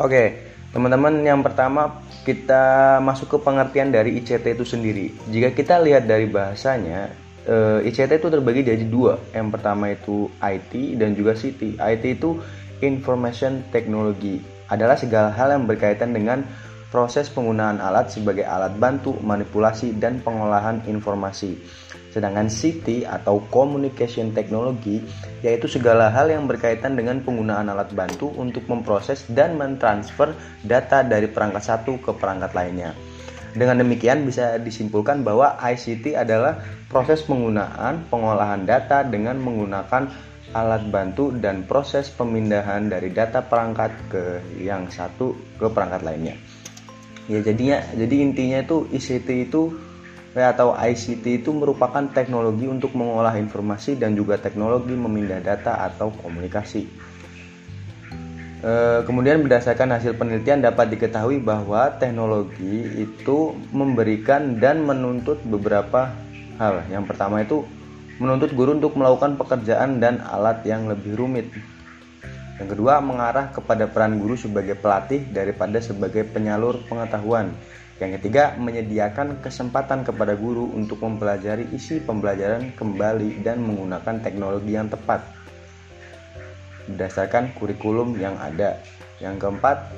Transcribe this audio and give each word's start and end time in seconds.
Oke, 0.00 0.48
teman-teman 0.72 1.20
yang 1.20 1.44
pertama 1.44 2.00
kita 2.24 2.96
masuk 3.04 3.36
ke 3.36 3.38
pengertian 3.44 3.92
dari 3.92 4.16
ICT 4.16 4.56
itu 4.56 4.64
sendiri. 4.64 5.12
Jika 5.28 5.52
kita 5.52 5.76
lihat 5.76 6.08
dari 6.08 6.24
bahasanya, 6.24 7.12
eh, 7.44 7.84
ICT 7.84 8.16
itu 8.16 8.32
terbagi 8.32 8.64
jadi 8.64 8.80
dua. 8.88 9.20
Yang 9.36 9.60
pertama 9.60 9.92
itu 9.92 10.32
IT 10.40 10.96
dan 10.96 11.12
juga 11.12 11.36
CT. 11.36 11.76
IT 11.76 12.16
itu 12.16 12.40
Information 12.80 13.60
Technology 13.68 14.40
adalah 14.72 14.96
segala 14.96 15.36
hal 15.36 15.52
yang 15.52 15.68
berkaitan 15.68 16.16
dengan 16.16 16.48
proses 16.90 17.30
penggunaan 17.30 17.78
alat 17.78 18.10
sebagai 18.10 18.42
alat 18.42 18.74
bantu, 18.74 19.14
manipulasi, 19.22 19.94
dan 19.96 20.18
pengolahan 20.20 20.82
informasi. 20.90 21.54
Sedangkan 22.10 22.50
CT 22.50 23.06
atau 23.06 23.38
Communication 23.54 24.34
Technology 24.34 24.98
yaitu 25.46 25.70
segala 25.70 26.10
hal 26.10 26.26
yang 26.26 26.50
berkaitan 26.50 26.98
dengan 26.98 27.22
penggunaan 27.22 27.70
alat 27.70 27.94
bantu 27.94 28.34
untuk 28.34 28.66
memproses 28.66 29.22
dan 29.30 29.54
mentransfer 29.54 30.34
data 30.66 31.06
dari 31.06 31.30
perangkat 31.30 31.62
satu 31.62 32.02
ke 32.02 32.10
perangkat 32.18 32.50
lainnya. 32.52 32.90
Dengan 33.54 33.82
demikian 33.82 34.26
bisa 34.26 34.58
disimpulkan 34.58 35.22
bahwa 35.22 35.58
ICT 35.58 36.18
adalah 36.18 36.58
proses 36.90 37.22
penggunaan 37.26 38.06
pengolahan 38.10 38.62
data 38.66 39.06
dengan 39.06 39.38
menggunakan 39.38 40.30
alat 40.50 40.82
bantu 40.90 41.30
dan 41.34 41.62
proses 41.62 42.10
pemindahan 42.10 42.90
dari 42.90 43.14
data 43.14 43.42
perangkat 43.42 43.90
ke 44.10 44.24
yang 44.58 44.90
satu 44.90 45.34
ke 45.58 45.66
perangkat 45.70 46.02
lainnya. 46.02 46.49
Ya 47.30 47.38
jadinya 47.46 47.78
jadi 47.94 48.14
intinya 48.26 48.58
itu 48.58 48.90
ICT 48.90 49.28
itu 49.46 49.70
atau 50.34 50.74
ICT 50.74 51.42
itu 51.42 51.50
merupakan 51.54 52.02
teknologi 52.10 52.66
untuk 52.66 52.90
mengolah 52.98 53.38
informasi 53.38 53.94
dan 53.98 54.18
juga 54.18 54.38
teknologi 54.38 54.98
memindah 54.98 55.38
data 55.38 55.78
atau 55.86 56.10
komunikasi. 56.10 56.90
E, 58.62 58.72
kemudian 59.06 59.46
berdasarkan 59.46 59.94
hasil 59.94 60.18
penelitian 60.18 60.62
dapat 60.62 60.90
diketahui 60.94 61.38
bahwa 61.38 61.94
teknologi 62.02 62.98
itu 62.98 63.54
memberikan 63.70 64.58
dan 64.58 64.82
menuntut 64.82 65.38
beberapa 65.46 66.10
hal. 66.58 66.82
Yang 66.90 67.04
pertama 67.14 67.46
itu 67.46 67.62
menuntut 68.18 68.54
guru 68.54 68.74
untuk 68.74 68.98
melakukan 68.98 69.38
pekerjaan 69.38 70.02
dan 70.02 70.18
alat 70.22 70.66
yang 70.66 70.90
lebih 70.90 71.14
rumit. 71.14 71.50
Yang 72.60 72.76
kedua, 72.76 73.00
mengarah 73.00 73.48
kepada 73.48 73.88
peran 73.88 74.20
guru 74.20 74.36
sebagai 74.36 74.76
pelatih 74.76 75.24
daripada 75.32 75.80
sebagai 75.80 76.28
penyalur 76.28 76.84
pengetahuan. 76.84 77.56
Yang 77.96 78.20
ketiga, 78.20 78.52
menyediakan 78.60 79.40
kesempatan 79.40 80.04
kepada 80.04 80.36
guru 80.36 80.68
untuk 80.76 81.00
mempelajari 81.00 81.72
isi 81.72 82.04
pembelajaran 82.04 82.76
kembali 82.76 83.40
dan 83.40 83.64
menggunakan 83.64 84.20
teknologi 84.20 84.76
yang 84.76 84.92
tepat 84.92 85.40
berdasarkan 86.90 87.54
kurikulum 87.56 88.18
yang 88.18 88.34
ada. 88.36 88.82
Yang 89.22 89.46
keempat, 89.46 89.88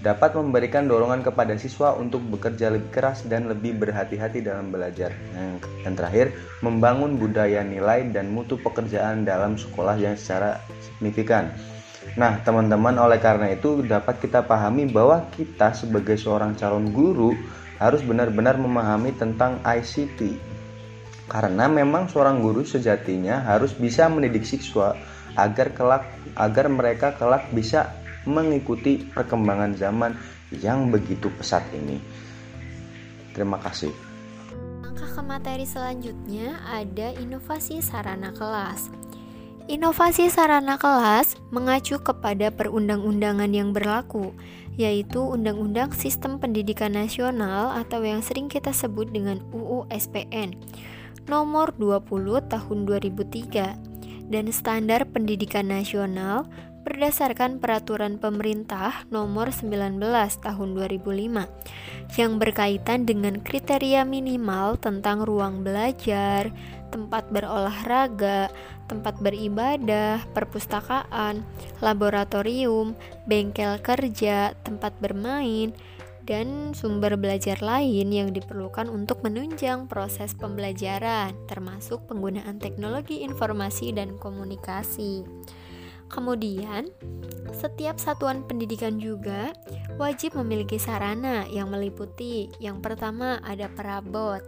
dapat 0.00 0.36
memberikan 0.36 0.88
dorongan 0.88 1.20
kepada 1.24 1.56
siswa 1.60 1.96
untuk 1.96 2.24
bekerja 2.28 2.72
lebih 2.72 2.90
keras 2.92 3.24
dan 3.28 3.48
lebih 3.48 3.76
berhati-hati 3.76 4.40
dalam 4.40 4.72
belajar. 4.72 5.12
Yang 5.84 5.94
terakhir, 5.96 6.26
membangun 6.64 7.20
budaya 7.20 7.60
nilai 7.60 8.08
dan 8.08 8.32
mutu 8.32 8.56
pekerjaan 8.60 9.26
dalam 9.26 9.60
sekolah 9.60 9.96
yang 10.00 10.16
secara 10.16 10.60
signifikan. 10.80 11.52
Nah, 12.14 12.38
teman-teman, 12.46 12.94
oleh 12.94 13.18
karena 13.18 13.50
itu 13.50 13.82
dapat 13.82 14.22
kita 14.22 14.46
pahami 14.46 14.86
bahwa 14.86 15.26
kita 15.34 15.74
sebagai 15.74 16.14
seorang 16.14 16.54
calon 16.54 16.94
guru 16.94 17.34
harus 17.82 18.06
benar-benar 18.06 18.54
memahami 18.54 19.10
tentang 19.18 19.58
ICT. 19.66 20.38
Karena 21.26 21.66
memang 21.66 22.06
seorang 22.06 22.38
guru 22.38 22.62
sejatinya 22.62 23.42
harus 23.50 23.74
bisa 23.74 24.06
mendidik 24.06 24.46
siswa 24.46 24.94
agar 25.34 25.74
kelak 25.74 26.06
agar 26.38 26.70
mereka 26.70 27.18
kelak 27.18 27.50
bisa 27.50 27.90
mengikuti 28.28 29.02
perkembangan 29.10 29.74
zaman 29.74 30.14
yang 30.54 30.94
begitu 30.94 31.26
pesat 31.34 31.66
ini. 31.74 31.98
Terima 33.34 33.58
kasih. 33.58 33.90
Langkah 34.84 35.10
ke 35.10 35.22
materi 35.26 35.66
selanjutnya 35.66 36.62
ada 36.70 37.10
inovasi 37.18 37.82
sarana 37.82 38.30
kelas. 38.30 39.03
Inovasi 39.64 40.28
sarana 40.28 40.76
kelas 40.76 41.40
mengacu 41.48 41.96
kepada 41.96 42.52
perundang-undangan 42.52 43.48
yang 43.48 43.72
berlaku, 43.72 44.36
yaitu 44.76 45.24
Undang-Undang 45.24 45.96
Sistem 45.96 46.36
Pendidikan 46.36 46.92
Nasional 46.92 47.72
atau 47.72 48.04
yang 48.04 48.20
sering 48.20 48.52
kita 48.52 48.76
sebut 48.76 49.08
dengan 49.08 49.40
UU 49.56 49.88
SPN 49.88 50.52
nomor 51.24 51.72
20 51.80 52.44
tahun 52.52 52.78
2003 52.84 54.28
dan 54.28 54.44
Standar 54.52 55.08
Pendidikan 55.08 55.72
Nasional 55.72 56.44
berdasarkan 56.84 57.64
peraturan 57.64 58.20
pemerintah 58.20 59.08
nomor 59.08 59.48
19 59.48 59.96
tahun 60.44 60.68
2005 60.76 62.20
yang 62.20 62.36
berkaitan 62.36 63.08
dengan 63.08 63.40
kriteria 63.40 64.04
minimal 64.04 64.76
tentang 64.76 65.24
ruang 65.24 65.64
belajar, 65.64 66.52
tempat 66.92 67.32
berolahraga, 67.32 68.52
tempat 68.86 69.18
beribadah, 69.20 70.22
perpustakaan, 70.32 71.44
laboratorium, 71.80 72.92
bengkel 73.24 73.80
kerja, 73.80 74.52
tempat 74.64 74.92
bermain, 75.00 75.72
dan 76.24 76.72
sumber 76.72 77.20
belajar 77.20 77.60
lain 77.60 78.08
yang 78.08 78.32
diperlukan 78.32 78.88
untuk 78.88 79.20
menunjang 79.20 79.84
proses 79.84 80.32
pembelajaran, 80.32 81.36
termasuk 81.44 82.08
penggunaan 82.08 82.56
teknologi 82.56 83.20
informasi 83.20 83.92
dan 83.92 84.16
komunikasi. 84.16 85.24
Kemudian, 86.08 86.88
setiap 87.52 88.00
satuan 88.00 88.44
pendidikan 88.44 88.96
juga 88.96 89.52
wajib 90.00 90.36
memiliki 90.40 90.80
sarana 90.80 91.44
yang 91.48 91.68
meliputi 91.68 92.48
yang 92.60 92.80
pertama 92.80 93.40
ada 93.44 93.68
perabot. 93.72 94.40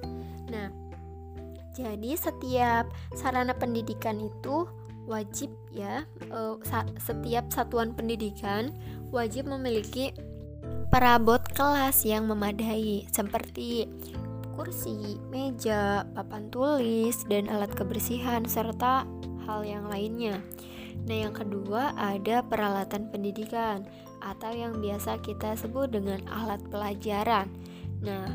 Nah, 0.49 0.86
jadi 1.77 2.17
setiap 2.17 2.89
sarana 3.13 3.53
pendidikan 3.53 4.17
itu 4.17 4.65
wajib 5.07 5.53
ya 5.71 6.03
sa 6.67 6.83
setiap 6.99 7.47
satuan 7.53 7.95
pendidikan 7.95 8.75
wajib 9.15 9.47
memiliki 9.47 10.11
perabot 10.91 11.39
kelas 11.53 12.03
yang 12.03 12.27
memadai 12.27 13.07
seperti 13.13 13.87
kursi, 14.57 15.21
meja, 15.29 16.09
papan 16.17 16.49
tulis, 16.49 17.29
dan 17.29 17.47
alat 17.53 17.69
kebersihan 17.77 18.41
serta 18.49 19.05
hal 19.45 19.61
yang 19.63 19.85
lainnya. 19.93 20.41
Nah, 21.05 21.29
yang 21.29 21.37
kedua 21.37 21.93
ada 21.95 22.41
peralatan 22.41 23.13
pendidikan 23.13 23.85
atau 24.25 24.51
yang 24.51 24.81
biasa 24.81 25.21
kita 25.21 25.55
sebut 25.61 25.93
dengan 25.93 26.25
alat 26.33 26.59
pelajaran. 26.73 27.53
Nah, 28.01 28.27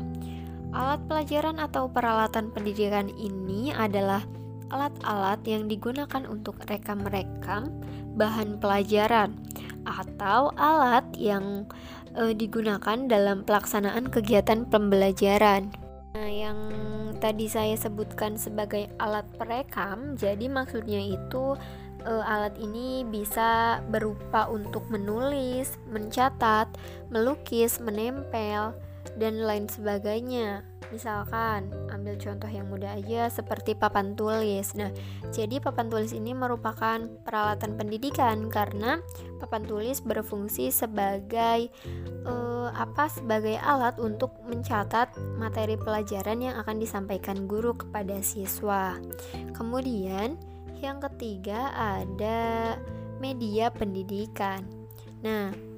Alat 0.72 1.04
pelajaran 1.04 1.60
atau 1.60 1.84
peralatan 1.92 2.48
pendidikan 2.48 3.12
ini 3.12 3.76
adalah 3.76 4.24
alat-alat 4.72 5.44
yang 5.44 5.68
digunakan 5.68 6.24
untuk 6.24 6.64
rekam-rekam 6.64 7.68
bahan 8.16 8.56
pelajaran 8.56 9.36
atau 9.84 10.48
alat 10.56 11.04
yang 11.20 11.68
e, 12.16 12.32
digunakan 12.32 13.04
dalam 13.04 13.44
pelaksanaan 13.44 14.08
kegiatan 14.08 14.64
pembelajaran. 14.64 15.68
Nah, 16.16 16.28
yang 16.28 16.58
tadi 17.20 17.52
saya 17.52 17.76
sebutkan 17.76 18.40
sebagai 18.40 18.88
alat 18.96 19.28
perekam, 19.36 20.16
jadi 20.16 20.48
maksudnya 20.48 21.04
itu 21.04 21.52
e, 22.00 22.12
alat 22.12 22.56
ini 22.56 23.04
bisa 23.04 23.80
berupa 23.92 24.48
untuk 24.48 24.88
menulis, 24.88 25.76
mencatat, 25.92 26.68
melukis, 27.12 27.76
menempel, 27.76 28.72
dan 29.16 29.42
lain 29.42 29.68
sebagainya. 29.68 30.64
Misalkan, 30.92 31.72
ambil 31.88 32.20
contoh 32.20 32.52
yang 32.52 32.68
mudah 32.68 33.00
aja 33.00 33.32
seperti 33.32 33.72
papan 33.72 34.12
tulis. 34.12 34.76
Nah, 34.76 34.92
jadi 35.32 35.56
papan 35.56 35.88
tulis 35.88 36.12
ini 36.12 36.36
merupakan 36.36 37.00
peralatan 37.24 37.80
pendidikan 37.80 38.52
karena 38.52 39.00
papan 39.40 39.64
tulis 39.64 40.04
berfungsi 40.04 40.68
sebagai 40.68 41.72
uh, 42.28 42.68
apa? 42.76 43.08
Sebagai 43.08 43.56
alat 43.56 43.96
untuk 43.96 44.36
mencatat 44.44 45.16
materi 45.40 45.80
pelajaran 45.80 46.44
yang 46.44 46.60
akan 46.60 46.76
disampaikan 46.76 47.48
guru 47.48 47.72
kepada 47.72 48.20
siswa. 48.20 49.00
Kemudian, 49.56 50.36
yang 50.84 51.00
ketiga 51.00 51.72
ada 51.72 52.76
media 53.16 53.72
pendidikan. 53.72 54.60
Nah, 55.24 55.71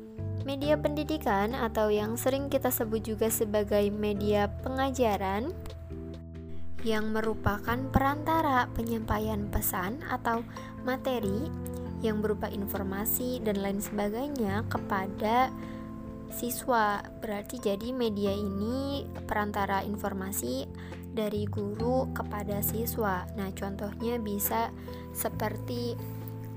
Media 0.44 0.76
pendidikan 0.76 1.56
atau 1.56 1.88
yang 1.88 2.20
sering 2.20 2.52
kita 2.52 2.68
sebut 2.68 3.00
juga 3.00 3.32
sebagai 3.32 3.88
media 3.88 4.52
pengajaran 4.60 5.56
yang 6.84 7.16
merupakan 7.16 7.80
perantara 7.88 8.68
penyampaian 8.76 9.48
pesan 9.48 10.04
atau 10.04 10.44
materi 10.84 11.48
yang 12.04 12.20
berupa 12.20 12.52
informasi 12.52 13.40
dan 13.40 13.64
lain 13.64 13.80
sebagainya 13.80 14.68
kepada 14.68 15.48
siswa. 16.28 17.00
Berarti 17.24 17.56
jadi 17.64 17.88
media 17.96 18.36
ini 18.36 19.08
perantara 19.24 19.80
informasi 19.80 20.68
dari 21.14 21.48
guru 21.48 22.12
kepada 22.12 22.60
siswa. 22.60 23.24
Nah, 23.38 23.48
contohnya 23.56 24.20
bisa 24.20 24.68
seperti 25.16 25.96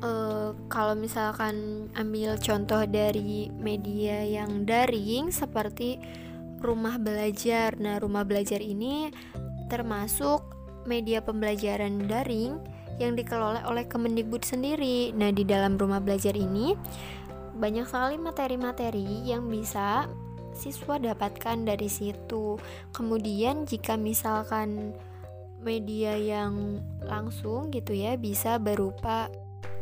uh, 0.02 0.54
kalau 0.70 0.94
misalkan 0.94 1.88
ambil 1.98 2.38
contoh 2.38 2.84
dari 2.86 3.50
media 3.58 4.22
yang 4.24 4.66
daring 4.66 5.30
seperti 5.34 6.02
rumah 6.62 6.98
belajar. 6.98 7.78
Nah, 7.78 8.02
rumah 8.02 8.26
belajar 8.26 8.62
ini 8.62 9.14
termasuk 9.70 10.42
media 10.88 11.22
pembelajaran 11.22 12.08
daring 12.08 12.58
yang 12.98 13.14
dikelola 13.14 13.66
oleh 13.70 13.86
Kemendikbud 13.86 14.42
sendiri. 14.42 15.14
Nah, 15.14 15.30
di 15.30 15.46
dalam 15.46 15.78
rumah 15.78 16.02
belajar 16.02 16.34
ini 16.34 16.74
banyak 17.58 17.86
sekali 17.90 18.18
materi-materi 18.22 19.26
yang 19.26 19.50
bisa 19.50 20.10
siswa 20.58 20.98
dapatkan 20.98 21.62
dari 21.66 21.90
situ. 21.90 22.58
Kemudian 22.90 23.70
jika 23.70 23.94
misalkan 23.94 24.98
media 25.62 26.18
yang 26.18 26.82
langsung 27.06 27.70
gitu 27.74 27.94
ya 27.94 28.14
bisa 28.18 28.62
berupa 28.62 29.30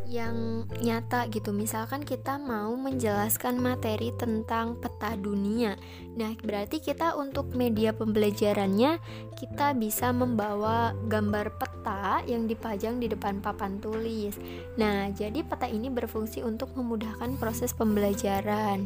yang 0.05 0.65
nyata 0.81 1.27
gitu. 1.33 1.49
Misalkan 1.49 2.05
kita 2.05 2.37
mau 2.37 2.73
menjelaskan 2.77 3.57
materi 3.57 4.13
tentang 4.15 4.77
peta 4.77 5.17
dunia. 5.17 5.75
Nah, 6.15 6.33
berarti 6.39 6.79
kita 6.79 7.17
untuk 7.17 7.51
media 7.57 7.91
pembelajarannya 7.91 9.01
kita 9.35 9.73
bisa 9.75 10.13
membawa 10.13 10.93
gambar 11.09 11.57
peta 11.57 12.21
yang 12.29 12.45
dipajang 12.45 13.01
di 13.01 13.09
depan 13.09 13.41
papan 13.41 13.81
tulis. 13.81 14.37
Nah, 14.77 15.09
jadi 15.11 15.41
peta 15.41 15.65
ini 15.65 15.89
berfungsi 15.89 16.45
untuk 16.45 16.73
memudahkan 16.77 17.35
proses 17.41 17.73
pembelajaran. 17.73 18.85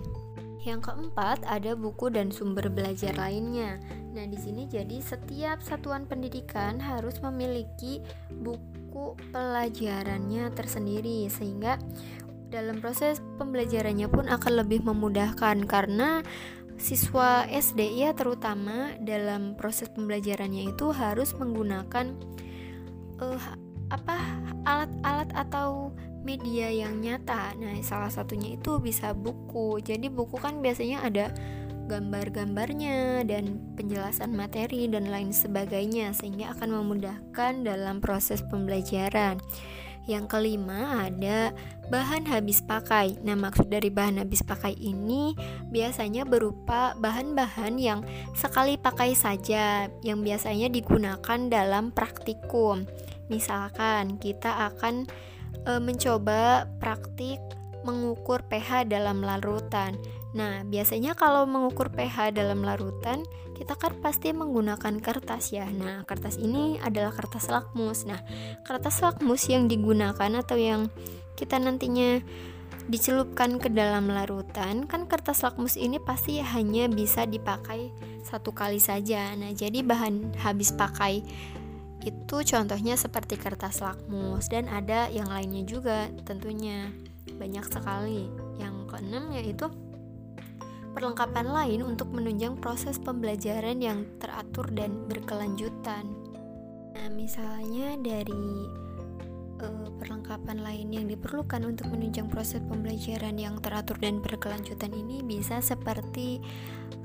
Yang 0.59 0.91
keempat, 0.91 1.47
ada 1.47 1.71
buku 1.71 2.11
dan 2.11 2.35
sumber 2.35 2.67
belajar 2.67 3.15
lainnya. 3.15 3.79
Nah, 4.11 4.27
di 4.27 4.35
sini 4.35 4.67
jadi 4.67 4.99
setiap 4.99 5.63
satuan 5.63 6.03
pendidikan 6.03 6.83
harus 6.83 7.23
memiliki 7.23 8.03
buku 8.43 8.78
pelajarannya 9.33 10.49
tersendiri 10.55 11.27
sehingga 11.29 11.77
dalam 12.49 12.81
proses 12.81 13.21
pembelajarannya 13.37 14.09
pun 14.09 14.25
akan 14.25 14.53
lebih 14.65 14.81
memudahkan 14.81 15.69
karena 15.69 16.25
siswa 16.79 17.45
SD 17.45 17.99
ya 17.99 18.15
terutama 18.15 18.95
dalam 19.03 19.53
proses 19.59 19.91
pembelajarannya 19.91 20.73
itu 20.73 20.89
harus 20.95 21.35
menggunakan 21.35 22.15
uh, 23.21 23.41
apa 23.91 24.17
alat-alat 24.63 25.29
atau 25.35 25.91
media 26.23 26.69
yang 26.69 26.99
nyata. 26.99 27.55
Nah, 27.57 27.73
salah 27.81 28.11
satunya 28.11 28.55
itu 28.55 28.77
bisa 28.79 29.15
buku. 29.15 29.81
Jadi 29.81 30.07
buku 30.11 30.37
kan 30.37 30.59
biasanya 30.61 31.03
ada 31.03 31.31
gambar-gambarnya 31.89 33.25
dan 33.25 33.57
penjelasan 33.73 34.37
materi 34.37 34.85
dan 34.85 35.09
lain 35.09 35.33
sebagainya 35.33 36.13
sehingga 36.13 36.53
akan 36.53 36.77
memudahkan 36.77 37.65
dalam 37.65 37.97
proses 37.97 38.45
pembelajaran. 38.45 39.41
Yang 40.05 40.25
kelima 40.29 41.05
ada 41.09 41.53
bahan 41.89 42.25
habis 42.29 42.65
pakai. 42.65 43.17
Nah, 43.21 43.37
maksud 43.37 43.69
dari 43.69 43.89
bahan 43.93 44.21
habis 44.21 44.41
pakai 44.45 44.73
ini 44.77 45.37
biasanya 45.69 46.25
berupa 46.25 46.97
bahan-bahan 46.97 47.77
yang 47.77 48.01
sekali 48.33 48.77
pakai 48.77 49.13
saja 49.13 49.89
yang 50.05 50.25
biasanya 50.25 50.69
digunakan 50.69 51.39
dalam 51.49 51.93
praktikum. 51.93 52.89
Misalkan 53.29 54.17
kita 54.17 54.73
akan 54.73 55.05
e, 55.65 55.71
mencoba 55.77 56.65
praktik 56.81 57.37
mengukur 57.85 58.41
pH 58.49 58.89
dalam 58.89 59.21
larutan. 59.21 59.93
Nah, 60.29 60.61
biasanya 60.61 61.17
kalau 61.17 61.49
mengukur 61.49 61.89
pH 61.89 62.37
dalam 62.37 62.61
larutan, 62.61 63.25
kita 63.57 63.73
kan 63.73 63.97
pasti 63.97 64.29
menggunakan 64.29 65.01
kertas 65.01 65.51
ya. 65.51 65.65
Nah, 65.67 66.05
kertas 66.05 66.37
ini 66.37 66.77
adalah 66.79 67.09
kertas 67.11 67.49
lakmus. 67.49 68.05
Nah, 68.05 68.21
kertas 68.63 69.01
lakmus 69.01 69.49
yang 69.49 69.65
digunakan 69.65 70.31
atau 70.37 70.55
yang 70.55 70.87
kita 71.33 71.57
nantinya 71.57 72.21
dicelupkan 72.89 73.61
ke 73.61 73.69
dalam 73.69 74.09
larutan, 74.09 74.89
kan 74.89 75.05
kertas 75.05 75.45
lakmus 75.45 75.77
ini 75.77 76.01
pasti 76.01 76.41
hanya 76.41 76.89
bisa 76.89 77.25
dipakai 77.25 77.93
satu 78.25 78.53
kali 78.53 78.81
saja. 78.81 79.33
Nah, 79.33 79.53
jadi 79.53 79.81
bahan 79.81 80.37
habis 80.41 80.73
pakai 80.73 81.21
itu 81.99 82.37
contohnya 82.47 82.95
seperti 82.95 83.35
kertas 83.35 83.83
lakmus 83.83 84.47
dan 84.47 84.71
ada 84.71 85.11
yang 85.11 85.27
lainnya 85.27 85.67
juga 85.67 86.07
tentunya 86.23 86.89
banyak 87.35 87.65
sekali. 87.67 88.31
Yang 88.57 88.75
keenam 88.89 89.35
yaitu 89.35 89.67
perlengkapan 90.93 91.47
lain 91.49 91.81
untuk 91.85 92.09
menunjang 92.09 92.57
proses 92.57 92.97
pembelajaran 92.97 93.77
yang 93.79 94.05
teratur 94.17 94.67
dan 94.73 95.05
berkelanjutan. 95.05 96.05
Nah, 96.97 97.07
misalnya 97.13 97.95
dari 97.99 98.47
uh, 99.61 99.87
perlengkapan 99.99 100.59
lain 100.63 100.87
yang 100.89 101.05
diperlukan 101.07 101.61
untuk 101.63 101.91
menunjang 101.91 102.27
proses 102.31 102.63
pembelajaran 102.65 103.35
yang 103.37 103.59
teratur 103.59 103.99
dan 103.99 104.23
berkelanjutan 104.23 104.91
ini 104.91 105.21
bisa 105.21 105.61
seperti 105.61 106.41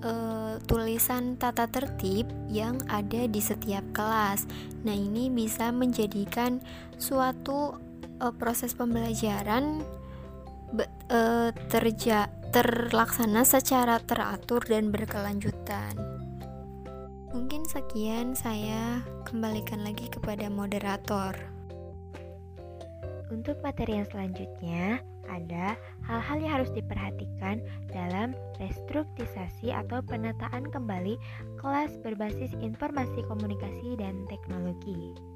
uh, 0.03 0.57
tulisan 0.65 1.37
tata 1.37 1.69
tertib 1.69 2.31
yang 2.49 2.81
ada 2.89 3.27
di 3.29 3.41
setiap 3.43 3.85
kelas. 3.93 4.49
Nah, 4.87 4.95
ini 4.95 5.29
bisa 5.29 5.71
menjadikan 5.75 6.63
suatu 6.97 7.77
uh, 8.23 8.35
proses 8.35 8.73
pembelajaran 8.73 9.83
be, 10.73 10.87
uh, 11.11 11.51
terja 11.71 12.31
terlaksana 12.55 13.43
secara 13.43 13.99
teratur 13.99 14.62
dan 14.62 14.95
berkelanjutan. 14.95 15.99
Mungkin 17.35 17.67
sekian 17.67 18.39
saya 18.39 19.03
kembalikan 19.27 19.83
lagi 19.83 20.06
kepada 20.06 20.47
moderator. 20.47 21.35
Untuk 23.35 23.59
materi 23.59 23.99
yang 23.99 24.06
selanjutnya, 24.06 25.03
ada 25.27 25.75
hal-hal 26.06 26.39
yang 26.47 26.62
harus 26.62 26.71
diperhatikan 26.71 27.59
dalam 27.91 28.39
restrukturisasi 28.62 29.75
atau 29.75 29.99
penataan 30.06 30.71
kembali 30.71 31.19
kelas 31.59 31.99
berbasis 32.06 32.55
informasi 32.62 33.27
komunikasi 33.27 33.99
dan 33.99 34.31
teknologi. 34.31 35.34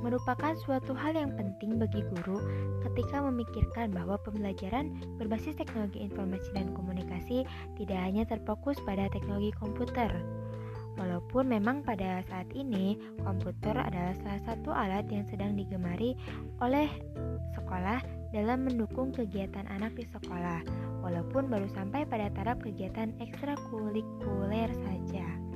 Merupakan 0.00 0.56
suatu 0.56 0.96
hal 0.96 1.12
yang 1.12 1.36
penting 1.36 1.76
bagi 1.76 2.00
guru 2.08 2.40
ketika 2.88 3.20
memikirkan 3.20 3.92
bahwa 3.92 4.16
pembelajaran 4.24 4.96
berbasis 5.20 5.56
teknologi 5.56 6.00
informasi 6.00 6.48
dan 6.56 6.72
komunikasi 6.72 7.44
tidak 7.76 8.00
hanya 8.00 8.24
terfokus 8.24 8.80
pada 8.88 9.12
teknologi 9.12 9.52
komputer, 9.60 10.08
Walaupun 11.00 11.48
memang 11.48 11.80
pada 11.80 12.20
saat 12.28 12.44
ini 12.52 12.98
komputer 13.24 13.72
adalah 13.72 14.12
salah 14.20 14.42
satu 14.44 14.68
alat 14.68 15.08
yang 15.08 15.24
sedang 15.32 15.56
digemari 15.56 16.12
oleh 16.60 16.92
sekolah 17.56 18.04
dalam 18.36 18.68
mendukung 18.68 19.08
kegiatan 19.08 19.64
anak 19.72 19.96
di 19.96 20.04
sekolah, 20.12 20.60
walaupun 21.00 21.48
baru 21.48 21.72
sampai 21.72 22.04
pada 22.04 22.28
taraf 22.36 22.60
kegiatan 22.60 23.16
ekstrakurikuler 23.16 24.70
saja. 24.76 25.49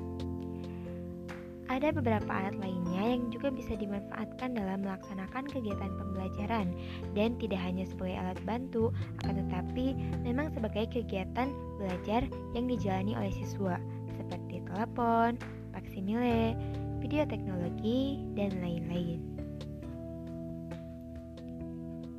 Ada 1.64 1.96
beberapa 1.96 2.28
alat 2.28 2.60
lainnya 2.60 3.16
yang 3.16 3.32
juga 3.32 3.48
bisa 3.48 3.72
dimanfaatkan 3.72 4.52
dalam 4.52 4.84
melaksanakan 4.84 5.48
kegiatan 5.48 5.92
pembelajaran 5.96 6.76
dan 7.16 7.40
tidak 7.40 7.60
hanya 7.64 7.88
sebagai 7.88 8.20
alat 8.20 8.40
bantu, 8.44 8.92
akan 9.24 9.48
tetapi 9.48 9.96
memang 10.20 10.52
sebagai 10.52 10.92
kegiatan 10.92 11.48
belajar 11.80 12.28
yang 12.52 12.68
dijalani 12.68 13.16
oleh 13.16 13.32
siswa 13.32 13.80
seperti 14.20 14.60
telepon, 14.68 15.40
faksimile, 15.72 16.52
video 17.00 17.24
teknologi, 17.24 18.20
dan 18.36 18.60
lain-lain. 18.60 19.20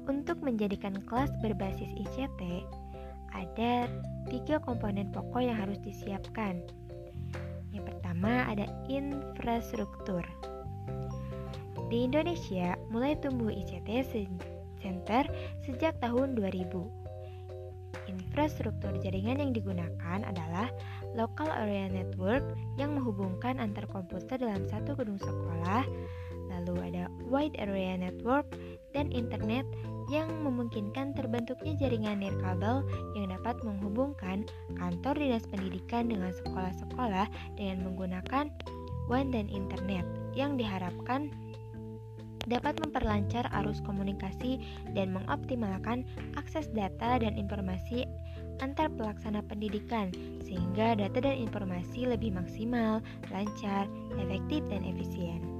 Untuk 0.05 0.37
menjadikan 0.41 1.01
kelas 1.09 1.33
berbasis 1.41 1.89
ICT, 1.97 2.41
ada 3.33 3.89
tiga 4.29 4.61
komponen 4.61 5.09
pokok 5.09 5.41
yang 5.41 5.57
harus 5.57 5.81
disiapkan. 5.81 6.61
Pertama 8.15 8.48
ada 8.48 8.63
infrastruktur. 8.88 10.24
Di 11.91 12.07
Indonesia, 12.07 12.79
mulai 12.88 13.19
tumbuh 13.19 13.51
ICT 13.51 14.07
Center 14.79 15.27
sejak 15.67 16.00
tahun 16.00 16.31
2000. 16.39 16.63
Infrastruktur 18.07 18.95
jaringan 19.03 19.43
yang 19.43 19.51
digunakan 19.51 20.24
adalah 20.24 20.72
Local 21.12 21.51
Area 21.60 21.91
Network 21.91 22.55
yang 22.79 22.95
menghubungkan 22.95 23.60
antar 23.60 23.84
komputer 23.91 24.39
dalam 24.39 24.63
satu 24.63 24.95
gedung 24.95 25.19
sekolah, 25.19 25.84
lalu 26.55 26.88
ada 26.88 27.12
Wide 27.27 27.60
Area 27.60 28.00
Network 28.00 28.48
dan 28.95 29.12
Internet 29.12 29.67
yang 30.12 30.29
memungkinkan 30.45 31.17
terbentuknya 31.17 31.74
jaringan 31.79 32.21
nirkabel 32.21 32.85
yang 33.17 33.33
dapat 33.33 33.57
menghubungkan 33.65 34.45
kantor 34.77 35.17
dinas 35.17 35.45
pendidikan 35.50 36.09
dengan 36.09 36.31
sekolah-sekolah 36.33 37.27
dengan 37.57 37.85
menggunakan 37.89 38.53
WAN 39.09 39.33
dan 39.33 39.50
internet 39.50 40.05
yang 40.33 40.57
diharapkan 40.57 41.29
dapat 42.45 42.77
memperlancar 42.77 43.50
arus 43.62 43.81
komunikasi 43.81 44.62
dan 44.93 45.09
mengoptimalkan 45.09 46.05
akses 46.38 46.69
data 46.77 47.17
dan 47.17 47.33
informasi 47.33 48.05
antar 48.62 48.88
pelaksana 48.93 49.41
pendidikan 49.50 50.13
sehingga 50.45 50.95
data 50.95 51.19
dan 51.19 51.35
informasi 51.35 52.07
lebih 52.07 52.31
maksimal, 52.31 53.01
lancar, 53.33 53.89
efektif, 54.21 54.63
dan 54.71 54.85
efisien. 54.85 55.54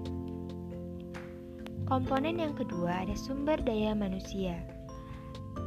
Komponen 1.86 2.42
yang 2.42 2.58
kedua 2.58 3.06
ada 3.06 3.14
sumber 3.14 3.62
daya 3.62 3.94
manusia. 3.94 4.58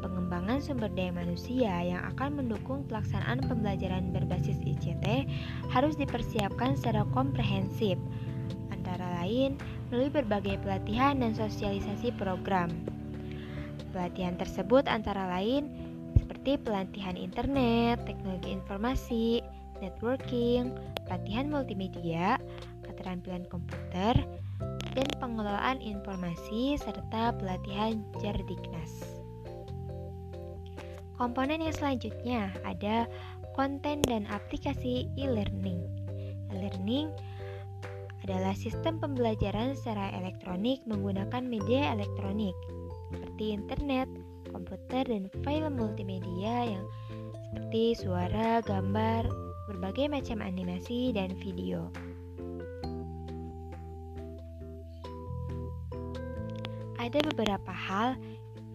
Pengembangan 0.02 0.58
sumber 0.58 0.90
daya 0.90 1.14
manusia 1.14 1.70
yang 1.70 2.02
akan 2.10 2.42
mendukung 2.42 2.82
pelaksanaan 2.90 3.38
pembelajaran 3.46 4.10
berbasis 4.10 4.58
ICT 4.66 5.30
harus 5.70 5.94
dipersiapkan 5.94 6.74
secara 6.74 7.06
komprehensif, 7.14 7.94
antara 8.74 9.22
lain 9.22 9.62
melalui 9.88 10.10
berbagai 10.10 10.58
pelatihan 10.66 11.22
dan 11.22 11.38
sosialisasi 11.38 12.10
program. 12.18 12.66
Pelatihan 13.94 14.34
tersebut 14.34 14.90
antara 14.90 15.22
lain 15.30 15.70
seperti 16.18 16.58
pelatihan 16.66 17.14
internet, 17.14 18.02
teknologi 18.10 18.58
informasi, 18.58 19.38
networking, 19.78 20.74
pelatihan 21.06 21.46
multimedia, 21.46 22.42
keterampilan 22.82 23.46
komputer, 23.46 24.18
dan 24.94 25.08
pengelolaan 25.18 25.82
informasi 25.82 26.78
serta 26.80 27.34
pelatihan 27.36 28.00
Jardiknas. 28.22 29.18
Komponen 31.18 31.58
yang 31.58 31.74
selanjutnya 31.74 32.54
ada 32.62 33.10
konten 33.58 33.98
dan 34.06 34.22
aplikasi 34.30 35.10
e-learning. 35.18 35.82
E-learning 36.54 37.10
adalah 38.22 38.54
sistem 38.54 39.02
pembelajaran 39.02 39.74
secara 39.74 40.14
elektronik 40.14 40.78
menggunakan 40.86 41.42
media 41.42 41.90
elektronik 41.96 42.54
seperti 43.10 43.56
internet, 43.56 44.06
komputer, 44.52 45.04
dan 45.08 45.26
file 45.42 45.72
multimedia 45.72 46.76
yang 46.76 46.84
seperti 47.50 47.96
suara, 47.96 48.60
gambar, 48.62 49.26
berbagai 49.66 50.06
macam 50.12 50.44
animasi, 50.44 51.10
dan 51.16 51.32
video. 51.40 51.88
Ada 57.08 57.24
beberapa 57.32 57.72
hal 57.72 58.20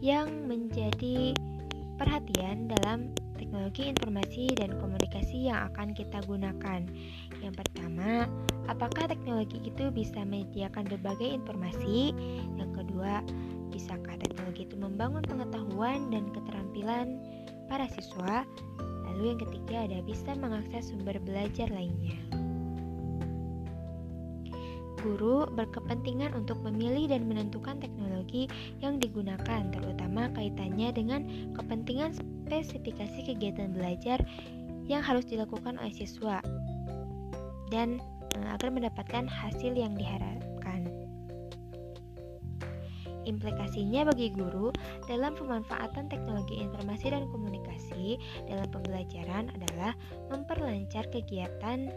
yang 0.02 0.50
menjadi 0.50 1.38
perhatian 2.02 2.66
dalam 2.66 3.14
teknologi 3.38 3.94
informasi 3.94 4.58
dan 4.58 4.74
komunikasi 4.82 5.54
yang 5.54 5.70
akan 5.70 5.94
kita 5.94 6.18
gunakan. 6.26 6.82
Yang 7.46 7.54
pertama, 7.62 8.26
apakah 8.66 9.06
teknologi 9.06 9.62
itu 9.62 9.94
bisa 9.94 10.26
menyediakan 10.26 10.90
berbagai 10.90 11.30
informasi? 11.38 12.10
Yang 12.58 12.82
kedua, 12.82 13.22
bisakah 13.70 14.18
teknologi 14.18 14.66
itu 14.66 14.76
membangun 14.82 15.22
pengetahuan 15.22 16.10
dan 16.10 16.34
keterampilan 16.34 17.22
para 17.70 17.86
siswa? 17.94 18.42
Lalu 19.14 19.38
yang 19.38 19.40
ketiga 19.46 19.76
ada 19.86 20.00
bisa 20.02 20.34
mengakses 20.34 20.90
sumber 20.90 21.22
belajar 21.22 21.70
lainnya. 21.70 22.18
Guru 25.04 25.44
berkepentingan 25.52 26.32
untuk 26.32 26.64
memilih 26.64 27.12
dan 27.12 27.28
menentukan 27.28 27.76
teknologi 27.84 28.48
yang 28.80 29.04
digunakan, 29.04 29.68
terutama 29.76 30.32
kaitannya 30.32 30.96
dengan 30.96 31.28
kepentingan 31.52 32.16
spesifikasi 32.16 33.28
kegiatan 33.28 33.76
belajar 33.76 34.24
yang 34.88 35.04
harus 35.04 35.28
dilakukan 35.28 35.76
oleh 35.76 35.92
siswa 35.92 36.40
dan 37.68 38.00
eh, 38.40 38.48
agar 38.48 38.72
mendapatkan 38.72 39.28
hasil 39.28 39.76
yang 39.76 39.92
diharapkan. 40.00 40.88
Implikasinya 43.24 44.08
bagi 44.12 44.36
guru 44.36 44.72
dalam 45.08 45.32
pemanfaatan 45.36 46.12
teknologi 46.12 46.60
informasi 46.60 47.12
dan 47.12 47.24
komunikasi 47.32 48.20
dalam 48.52 48.68
pembelajaran 48.68 49.48
adalah 49.56 49.96
memperlancar 50.28 51.08
kegiatan 51.08 51.88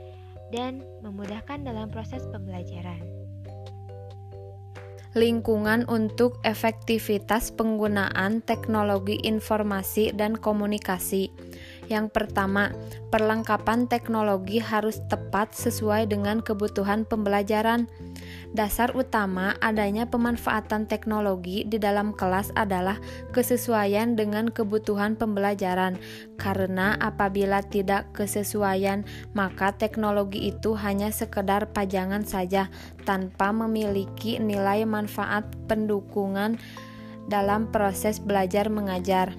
dan 0.56 0.80
memudahkan 1.04 1.60
dalam 1.60 1.92
proses 1.92 2.25
pembelajaran. 2.32 3.04
Lingkungan 5.16 5.88
untuk 5.88 6.36
efektivitas 6.44 7.48
penggunaan 7.48 8.44
teknologi 8.44 9.16
informasi 9.25 10.12
dan 10.12 10.36
komunikasi. 10.36 11.32
Yang 11.88 12.12
pertama, 12.12 12.76
perlengkapan 13.08 13.88
teknologi 13.88 14.60
harus 14.60 15.00
tepat 15.08 15.56
sesuai 15.56 16.12
dengan 16.12 16.44
kebutuhan 16.44 17.08
pembelajaran. 17.08 17.88
Dasar 18.56 18.96
utama 18.96 19.52
adanya 19.60 20.08
pemanfaatan 20.08 20.88
teknologi 20.88 21.68
di 21.68 21.76
dalam 21.76 22.16
kelas 22.16 22.56
adalah 22.56 22.96
kesesuaian 23.28 24.16
dengan 24.16 24.48
kebutuhan 24.48 25.12
pembelajaran, 25.12 26.00
karena 26.40 26.96
apabila 26.96 27.60
tidak 27.60 28.08
kesesuaian, 28.16 29.04
maka 29.36 29.76
teknologi 29.76 30.48
itu 30.48 30.72
hanya 30.72 31.12
sekedar 31.12 31.68
pajangan 31.76 32.25
saja 32.25 32.72
tanpa 33.04 33.52
memiliki 33.52 34.40
nilai 34.40 34.88
manfaat 34.88 35.44
pendukungan 35.68 36.56
dalam 37.28 37.68
proses 37.68 38.25
belajar 38.25 38.72
mengajar. 38.72 39.36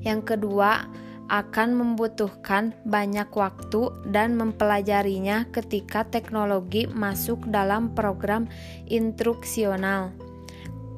Yang 0.00 0.24
kedua, 0.24 0.88
akan 1.28 1.76
membutuhkan 1.76 2.72
banyak 2.88 3.28
waktu 3.32 3.92
dan 4.08 4.34
mempelajarinya 4.36 5.48
ketika 5.52 6.04
teknologi 6.08 6.88
masuk 6.88 7.44
dalam 7.52 7.92
program 7.92 8.48
instruksional. 8.88 10.12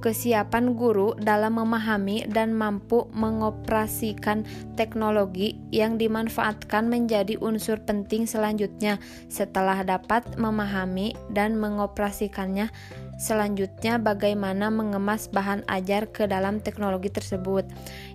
Kesiapan 0.00 0.80
guru 0.80 1.12
dalam 1.20 1.60
memahami 1.60 2.25
dan 2.25 2.56
mampu 2.56 3.04
mengoperasikan 3.12 4.49
teknologi 4.72 5.60
yang 5.68 6.00
dimanfaatkan 6.00 6.88
menjadi 6.88 7.37
unsur 7.37 7.76
penting 7.84 8.25
selanjutnya 8.25 8.96
setelah 9.28 9.84
dapat 9.84 10.25
memahami 10.40 11.12
dan 11.37 11.60
mengoperasikannya 11.60 12.72
Selanjutnya, 13.20 14.00
bagaimana 14.00 14.72
mengemas 14.72 15.28
bahan 15.28 15.60
ajar 15.68 16.08
ke 16.08 16.25
dalam 16.25 16.56
teknologi 16.56 17.12
tersebut. 17.12 17.68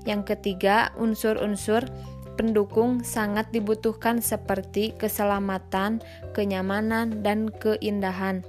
Yang 0.05 0.37
ketiga, 0.37 0.93
unsur-unsur 0.95 1.85
pendukung 2.35 3.01
sangat 3.01 3.49
dibutuhkan 3.49 4.21
seperti 4.21 4.93
keselamatan, 4.95 6.03
kenyamanan, 6.35 7.25
dan 7.25 7.49
keindahan. 7.49 8.45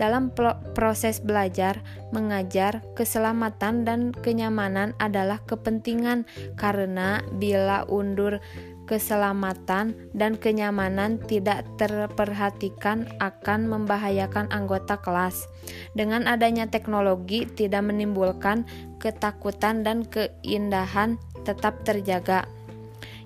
Dalam 0.00 0.34
proses 0.74 1.22
belajar, 1.22 1.78
mengajar, 2.10 2.82
keselamatan 2.98 3.86
dan 3.86 4.10
kenyamanan 4.10 4.98
adalah 4.98 5.38
kepentingan 5.46 6.26
karena 6.58 7.22
bila 7.38 7.86
undur 7.86 8.42
keselamatan 8.90 9.94
dan 10.10 10.34
kenyamanan 10.34 11.22
tidak 11.30 11.64
terperhatikan 11.78 13.06
akan 13.22 13.70
membahayakan 13.70 14.50
anggota 14.50 14.98
kelas. 14.98 15.46
Dengan 15.94 16.26
adanya 16.26 16.66
teknologi 16.66 17.46
tidak 17.46 17.86
menimbulkan 17.86 18.66
ketakutan 19.02 19.82
dan 19.82 20.06
keindahan 20.06 21.18
tetap 21.42 21.82
terjaga. 21.82 22.46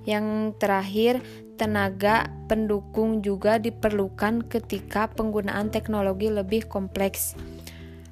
Yang 0.09 0.56
terakhir, 0.56 1.21
tenaga 1.61 2.33
pendukung 2.49 3.21
juga 3.21 3.61
diperlukan 3.61 4.49
ketika 4.49 5.12
penggunaan 5.12 5.68
teknologi 5.68 6.33
lebih 6.33 6.64
kompleks. 6.64 7.37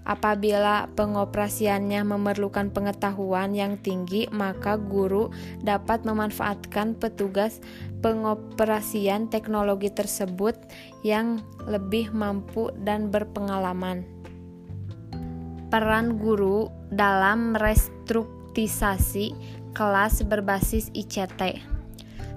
Apabila 0.05 0.85
pengoperasiannya 1.01 2.05
memerlukan 2.05 2.69
pengetahuan 2.69 3.57
yang 3.57 3.81
tinggi, 3.81 4.29
maka 4.29 4.77
guru 4.77 5.33
dapat 5.65 6.05
memanfaatkan 6.05 6.93
petugas 7.01 7.65
pengoperasian 8.05 9.33
teknologi 9.33 9.89
tersebut 9.89 10.61
yang 11.01 11.41
lebih 11.65 12.13
mampu 12.13 12.69
dan 12.85 13.09
berpengalaman. 13.09 14.05
Peran 15.73 16.21
guru 16.21 16.69
dalam 16.95 17.59
restrukturisasi 17.59 19.35
kelas 19.75 20.23
berbasis 20.25 20.95
ICT. 20.95 21.59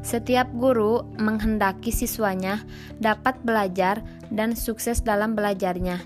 Setiap 0.01 0.49
guru 0.57 1.05
menghendaki 1.21 1.93
siswanya 1.93 2.65
dapat 2.97 3.37
belajar 3.45 4.01
dan 4.33 4.57
sukses 4.57 5.05
dalam 5.05 5.37
belajarnya. 5.37 6.01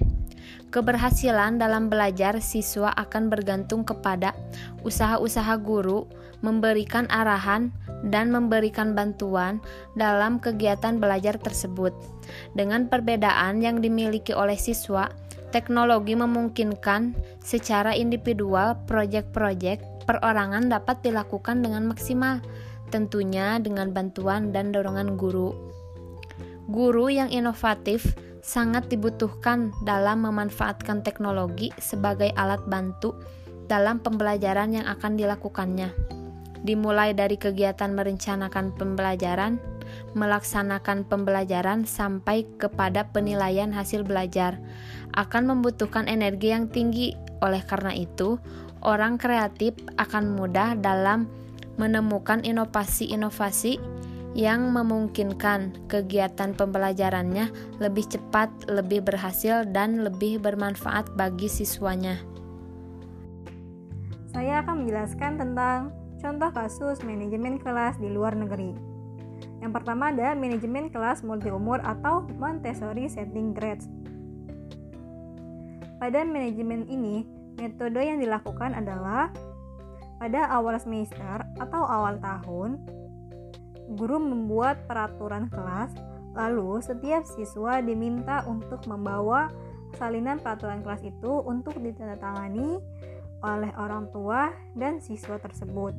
Keberhasilan 0.72 1.60
dalam 1.60 1.92
belajar 1.92 2.40
siswa 2.40 2.96
akan 2.96 3.28
bergantung 3.28 3.84
kepada 3.84 4.32
usaha-usaha 4.88 5.60
guru 5.60 6.08
memberikan 6.40 7.12
arahan 7.12 7.76
dan 8.08 8.34
memberikan 8.34 8.98
bantuan 8.98 9.62
dalam 9.94 10.42
kegiatan 10.42 10.98
belajar 10.98 11.38
tersebut. 11.38 11.94
Dengan 12.56 12.88
perbedaan 12.90 13.62
yang 13.62 13.84
dimiliki 13.84 14.34
oleh 14.34 14.58
siswa, 14.58 15.12
teknologi 15.52 16.16
memungkinkan 16.16 17.14
secara 17.44 17.92
individual 17.94 18.80
proyek-proyek 18.88 20.08
perorangan 20.08 20.72
dapat 20.72 21.04
dilakukan 21.04 21.62
dengan 21.62 21.86
maksimal, 21.86 22.40
tentunya 22.90 23.60
dengan 23.60 23.92
bantuan 23.92 24.50
dan 24.56 24.72
dorongan 24.72 25.20
guru. 25.20 25.54
Guru 26.72 27.12
yang 27.12 27.28
inovatif 27.28 28.16
sangat 28.42 28.90
dibutuhkan 28.90 29.70
dalam 29.86 30.26
memanfaatkan 30.26 31.06
teknologi 31.06 31.70
sebagai 31.78 32.34
alat 32.34 32.64
bantu 32.66 33.14
dalam 33.70 34.02
pembelajaran 34.02 34.76
yang 34.76 34.88
akan 34.90 35.16
dilakukannya. 35.16 36.21
Dimulai 36.62 37.18
dari 37.18 37.42
kegiatan 37.42 37.90
merencanakan 37.98 38.78
pembelajaran, 38.78 39.58
melaksanakan 40.14 41.10
pembelajaran 41.10 41.90
sampai 41.90 42.46
kepada 42.62 43.10
penilaian 43.10 43.74
hasil 43.74 44.06
belajar 44.06 44.62
akan 45.18 45.58
membutuhkan 45.58 46.06
energi 46.06 46.54
yang 46.54 46.70
tinggi. 46.70 47.18
Oleh 47.42 47.66
karena 47.66 47.92
itu, 47.98 48.38
orang 48.86 49.18
kreatif 49.18 49.74
akan 49.98 50.38
mudah 50.38 50.78
dalam 50.78 51.26
menemukan 51.82 52.46
inovasi-inovasi 52.46 53.82
yang 54.32 54.72
memungkinkan 54.72 55.76
kegiatan 55.92 56.56
pembelajarannya 56.56 57.52
lebih 57.84 58.08
cepat, 58.08 58.48
lebih 58.72 59.04
berhasil, 59.04 59.68
dan 59.68 60.08
lebih 60.08 60.40
bermanfaat 60.40 61.10
bagi 61.20 61.52
siswanya. 61.52 62.16
Saya 64.32 64.64
akan 64.64 64.86
menjelaskan 64.88 65.32
tentang 65.36 65.92
contoh 66.22 66.54
kasus 66.54 67.02
manajemen 67.02 67.58
kelas 67.58 67.98
di 67.98 68.08
luar 68.14 68.38
negeri. 68.38 68.78
Yang 69.58 69.72
pertama 69.82 70.14
ada 70.14 70.38
manajemen 70.38 70.94
kelas 70.94 71.26
multi 71.26 71.50
umur 71.50 71.82
atau 71.82 72.30
Montessori 72.38 73.10
Setting 73.10 73.58
Grades. 73.58 73.90
Pada 75.98 76.26
manajemen 76.26 76.86
ini, 76.90 77.26
metode 77.58 78.02
yang 78.02 78.22
dilakukan 78.22 78.74
adalah 78.74 79.30
pada 80.22 80.50
awal 80.54 80.78
semester 80.78 81.46
atau 81.58 81.82
awal 81.86 82.18
tahun, 82.22 82.78
guru 83.98 84.18
membuat 84.18 84.86
peraturan 84.86 85.50
kelas, 85.50 85.94
lalu 86.38 86.82
setiap 86.82 87.26
siswa 87.26 87.82
diminta 87.82 88.46
untuk 88.50 88.82
membawa 88.90 89.50
salinan 89.98 90.42
peraturan 90.42 90.82
kelas 90.82 91.06
itu 91.06 91.42
untuk 91.46 91.78
ditandatangani 91.78 92.82
oleh 93.42 93.74
orang 93.78 94.10
tua 94.14 94.54
dan 94.78 95.02
siswa 95.02 95.38
tersebut. 95.42 95.94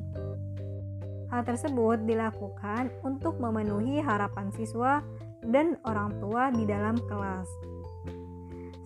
Hal 1.31 1.41
tersebut 1.43 2.05
dilakukan 2.05 2.93
untuk 3.01 3.41
memenuhi 3.41 3.99
harapan 3.99 4.53
siswa 4.53 5.01
dan 5.43 5.75
orang 5.83 6.13
tua 6.21 6.53
di 6.53 6.63
dalam 6.63 6.95
kelas. 7.09 7.49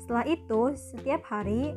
Setelah 0.02 0.26
itu, 0.26 0.62
setiap 0.74 1.22
hari 1.28 1.76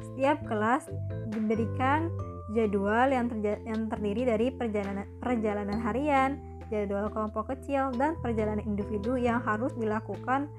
setiap 0.00 0.42
kelas 0.50 0.90
diberikan 1.30 2.10
jadwal 2.56 3.06
yang, 3.12 3.30
yang 3.44 3.86
terdiri 3.86 4.26
dari 4.26 4.50
perjalanan, 4.50 5.06
perjalanan 5.22 5.78
harian, 5.78 6.42
jadwal 6.72 7.06
kelompok 7.12 7.54
kecil, 7.54 7.94
dan 7.94 8.18
perjalanan 8.18 8.64
individu 8.64 9.14
yang 9.14 9.38
harus 9.44 9.70
dilakukan 9.78 10.50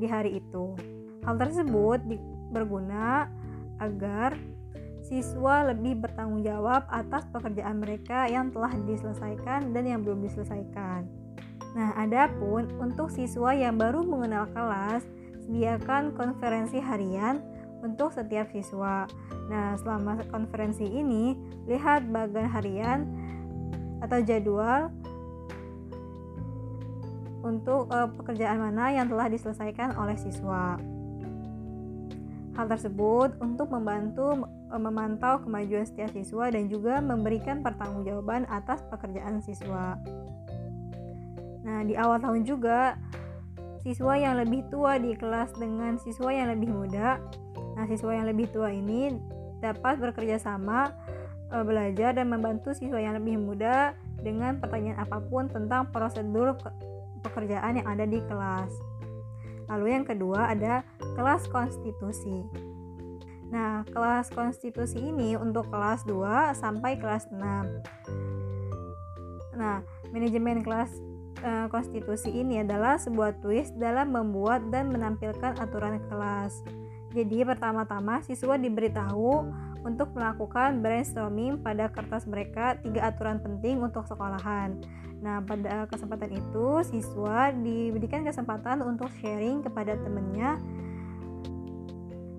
di 0.00 0.10
hari 0.10 0.42
itu. 0.42 0.74
Hal 1.22 1.38
tersebut 1.38 2.02
di, 2.08 2.18
berguna 2.50 3.30
agar 3.82 4.38
siswa 5.06 5.70
lebih 5.70 6.02
bertanggung 6.02 6.42
jawab 6.42 6.82
atas 6.90 7.22
pekerjaan 7.30 7.78
mereka 7.78 8.26
yang 8.26 8.50
telah 8.50 8.74
diselesaikan 8.74 9.70
dan 9.70 9.84
yang 9.86 10.02
belum 10.02 10.18
diselesaikan. 10.26 11.06
Nah, 11.76 11.92
adapun 11.94 12.72
untuk 12.80 13.12
siswa 13.12 13.54
yang 13.54 13.78
baru 13.78 14.02
mengenal 14.02 14.50
kelas, 14.50 15.06
sediakan 15.46 16.16
konferensi 16.16 16.82
harian 16.82 17.38
untuk 17.84 18.10
setiap 18.10 18.50
siswa. 18.50 19.06
Nah, 19.46 19.78
selama 19.78 20.24
konferensi 20.32 20.88
ini, 20.88 21.38
lihat 21.70 22.08
bagian 22.10 22.50
harian 22.50 23.00
atau 24.02 24.18
jadwal 24.24 24.90
untuk 27.46 27.86
uh, 27.94 28.10
pekerjaan 28.10 28.58
mana 28.58 28.90
yang 28.90 29.06
telah 29.06 29.30
diselesaikan 29.30 29.94
oleh 29.94 30.18
siswa. 30.18 30.95
Hal 32.56 32.72
tersebut 32.72 33.36
untuk 33.38 33.68
membantu 33.68 34.48
uh, 34.72 34.80
memantau 34.80 35.44
kemajuan 35.44 35.84
setiap 35.84 36.10
siswa 36.16 36.48
dan 36.48 36.72
juga 36.72 37.04
memberikan 37.04 37.60
pertanggungjawaban 37.60 38.48
atas 38.48 38.80
pekerjaan 38.88 39.44
siswa. 39.44 40.00
Nah, 41.68 41.84
di 41.84 41.92
awal 42.00 42.16
tahun 42.18 42.48
juga 42.48 42.96
siswa 43.84 44.16
yang 44.16 44.40
lebih 44.40 44.64
tua 44.72 44.96
di 44.96 45.12
kelas 45.12 45.52
dengan 45.60 46.00
siswa 46.00 46.32
yang 46.32 46.48
lebih 46.50 46.72
muda 46.72 47.20
Nah, 47.76 47.84
siswa 47.84 48.16
yang 48.16 48.26
lebih 48.26 48.48
tua 48.48 48.72
ini 48.72 49.12
dapat 49.60 50.00
bekerja 50.00 50.40
sama 50.40 50.96
e, 51.52 51.56
belajar 51.60 52.16
dan 52.16 52.32
membantu 52.32 52.72
siswa 52.72 52.96
yang 52.96 53.20
lebih 53.20 53.36
muda 53.36 53.92
dengan 54.24 54.56
pertanyaan 54.56 55.04
apa 55.04 55.20
pun 55.28 55.52
tentang 55.52 55.92
prosedur 55.92 56.56
pekerjaan 57.20 57.76
yang 57.76 57.88
ada 57.88 58.08
di 58.08 58.16
kelas. 58.24 58.72
Lalu 59.66 59.86
yang 59.98 60.04
kedua 60.06 60.52
ada 60.54 60.86
kelas 61.18 61.46
konstitusi. 61.50 62.46
Nah, 63.46 63.86
kelas 63.94 64.30
konstitusi 64.34 64.98
ini 64.98 65.38
untuk 65.38 65.70
kelas 65.70 66.02
2 66.06 66.54
sampai 66.58 66.98
kelas 66.98 67.30
6. 67.30 67.38
Nah, 69.54 69.80
manajemen 70.10 70.66
kelas 70.66 70.90
e, 71.40 71.50
konstitusi 71.70 72.34
ini 72.34 72.60
adalah 72.60 72.98
sebuah 72.98 73.38
twist 73.40 73.72
dalam 73.78 74.10
membuat 74.12 74.66
dan 74.74 74.90
menampilkan 74.90 75.56
aturan 75.62 76.02
kelas. 76.10 76.66
Jadi 77.14 77.46
pertama-tama 77.46 78.20
siswa 78.20 78.60
diberitahu 78.60 79.48
untuk 79.86 80.12
melakukan 80.12 80.82
brainstorming 80.82 81.62
pada 81.62 81.88
kertas 81.88 82.26
mereka 82.26 82.76
tiga 82.82 83.08
aturan 83.08 83.38
penting 83.40 83.80
untuk 83.80 84.04
sekolahan. 84.04 84.82
Nah, 85.20 85.40
pada 85.42 85.88
kesempatan 85.88 86.36
itu 86.36 86.66
siswa 86.84 87.50
diberikan 87.52 88.22
kesempatan 88.22 88.84
untuk 88.84 89.08
sharing 89.20 89.64
kepada 89.64 89.96
temannya 89.96 90.60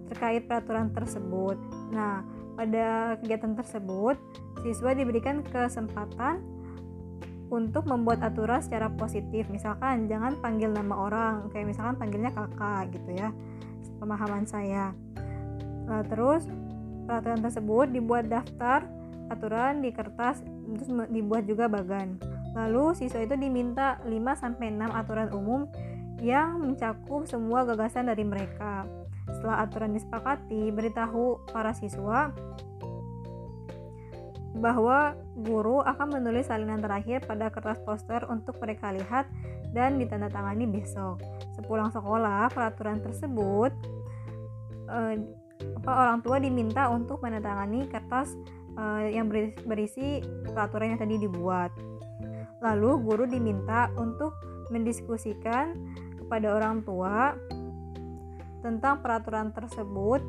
terkait 0.07 0.45
peraturan 0.45 0.93
tersebut. 0.93 1.57
Nah, 1.91 2.23
pada 2.57 3.17
kegiatan 3.21 3.53
tersebut 3.53 4.17
siswa 4.65 4.93
diberikan 4.93 5.45
kesempatan 5.45 6.41
untuk 7.47 7.87
membuat 7.87 8.23
aturan 8.23 8.59
secara 8.59 8.91
positif. 8.91 9.47
Misalkan 9.47 10.09
jangan 10.11 10.35
panggil 10.41 10.71
nama 10.71 10.95
orang, 10.95 11.35
kayak 11.51 11.71
misalkan 11.71 11.95
panggilnya 11.95 12.31
kakak 12.33 12.91
gitu 12.93 13.11
ya 13.15 13.29
pemahaman 13.97 14.45
saya. 14.45 14.93
Nah, 15.87 16.03
terus 16.05 16.45
peraturan 17.07 17.39
tersebut 17.41 17.87
dibuat 17.89 18.27
daftar 18.27 18.83
aturan 19.27 19.83
di 19.83 19.91
kertas 19.91 20.43
terus 20.43 20.89
dibuat 21.11 21.47
juga 21.47 21.71
bagan. 21.71 22.36
Lalu 22.57 22.97
siswa 22.97 23.21
itu 23.21 23.37
diminta 23.37 24.01
5 24.01 24.09
sampai 24.33 24.73
6 24.73 24.89
aturan 24.89 25.29
umum 25.29 25.69
yang 26.17 26.57
mencakup 26.57 27.29
semua 27.29 27.61
gagasan 27.69 28.09
dari 28.09 28.25
mereka. 28.25 28.89
Setelah 29.29 29.61
aturan 29.61 29.93
disepakati, 29.93 30.73
beritahu 30.73 31.37
para 31.53 31.77
siswa 31.77 32.33
bahwa 34.57 35.13
guru 35.37 35.85
akan 35.85 36.17
menulis 36.17 36.49
salinan 36.49 36.81
terakhir 36.81 37.21
pada 37.29 37.53
kertas 37.53 37.77
poster 37.85 38.25
untuk 38.25 38.57
mereka 38.57 38.89
lihat 38.89 39.29
dan 39.69 40.01
ditandatangani 40.01 40.65
besok. 40.65 41.21
Sepulang 41.53 41.93
sekolah, 41.93 42.49
peraturan 42.49 42.97
tersebut 42.97 43.69
eh, 44.89 45.15
orang 45.85 46.25
tua 46.25 46.41
diminta 46.41 46.89
untuk 46.89 47.21
menandatangani 47.21 47.85
kertas 47.85 48.33
eh, 48.73 49.13
yang 49.13 49.29
berisi 49.67 50.25
peraturan 50.49 50.97
yang 50.97 51.01
tadi 51.05 51.15
dibuat. 51.21 51.96
Lalu 52.63 52.91
guru 53.05 53.23
diminta 53.29 53.93
untuk 53.95 54.33
mendiskusikan 54.73 55.77
kepada 56.17 56.57
orang 56.57 56.83
tua 56.83 57.37
tentang 58.65 58.99
peraturan 58.99 59.53
tersebut. 59.55 60.21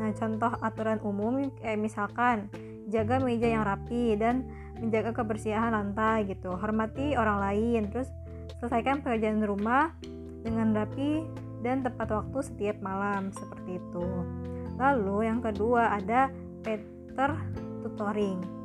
Nah, 0.00 0.10
contoh 0.16 0.52
aturan 0.62 0.98
umum 1.04 1.52
kayak 1.60 1.78
misalkan 1.78 2.48
jaga 2.88 3.20
meja 3.20 3.48
yang 3.50 3.64
rapi 3.66 4.16
dan 4.16 4.48
menjaga 4.80 5.12
kebersihan 5.14 5.74
lantai 5.74 6.26
gitu. 6.26 6.54
Hormati 6.56 7.14
orang 7.14 7.38
lain, 7.38 7.82
terus 7.92 8.08
selesaikan 8.58 9.04
pekerjaan 9.04 9.44
rumah 9.44 9.94
dengan 10.42 10.74
rapi 10.74 11.26
dan 11.62 11.86
tepat 11.86 12.10
waktu 12.10 12.38
setiap 12.42 12.76
malam 12.82 13.30
seperti 13.30 13.78
itu. 13.78 14.06
Lalu 14.80 15.30
yang 15.30 15.38
kedua 15.38 15.94
ada 15.94 16.32
Peter 16.66 17.30
tutoring. 17.86 18.61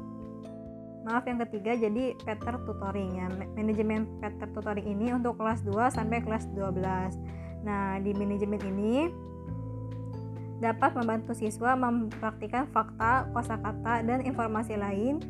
Maaf 1.07 1.23
yang 1.23 1.39
ketiga 1.47 1.71
jadi 1.71 2.19
Peter 2.19 2.59
tutoring 2.67 3.15
ya. 3.15 3.31
Manajemen 3.55 4.19
Peter 4.19 4.43
tutoring 4.51 4.83
ini 4.83 5.15
untuk 5.15 5.39
kelas 5.39 5.63
2 5.63 5.87
sampai 5.87 6.19
kelas 6.19 6.51
12. 6.51 7.15
Nah, 7.63 7.95
di 8.03 8.11
manajemen 8.11 8.59
ini 8.67 9.07
dapat 10.59 10.99
membantu 10.99 11.31
siswa 11.31 11.79
mempraktikkan 11.79 12.67
fakta, 12.75 13.31
kosakata, 13.31 14.03
dan 14.03 14.19
informasi 14.25 14.75
lain 14.75 15.23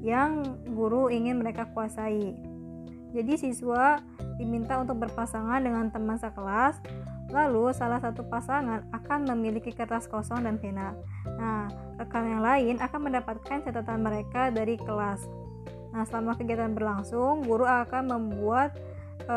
yang 0.00 0.56
guru 0.72 1.12
ingin 1.12 1.36
mereka 1.36 1.68
kuasai. 1.76 2.32
Jadi 3.12 3.36
siswa 3.36 4.00
diminta 4.40 4.80
untuk 4.80 5.04
berpasangan 5.04 5.60
dengan 5.60 5.92
teman 5.92 6.16
sekelas, 6.16 6.80
lalu 7.30 7.70
salah 7.74 8.02
satu 8.02 8.26
pasangan 8.26 8.86
akan 8.90 9.30
memiliki 9.34 9.70
kertas 9.70 10.10
kosong 10.10 10.42
dan 10.42 10.58
pena. 10.58 10.94
Nah, 11.38 11.70
rekan 11.96 12.26
yang 12.26 12.42
lain 12.42 12.76
akan 12.82 13.00
mendapatkan 13.10 13.62
catatan 13.62 14.00
mereka 14.02 14.50
dari 14.50 14.74
kelas. 14.76 15.24
Nah, 15.90 16.06
selama 16.06 16.38
kegiatan 16.38 16.74
berlangsung, 16.74 17.42
guru 17.46 17.66
akan 17.66 18.10
membuat 18.10 18.74
e, 19.26 19.36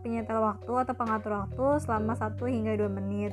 penyetel 0.00 0.40
waktu 0.40 0.72
atau 0.84 0.94
pengatur 0.96 1.32
waktu 1.44 1.66
selama 1.84 2.16
1 2.16 2.36
hingga 2.40 2.72
2 2.76 2.88
menit. 2.88 3.32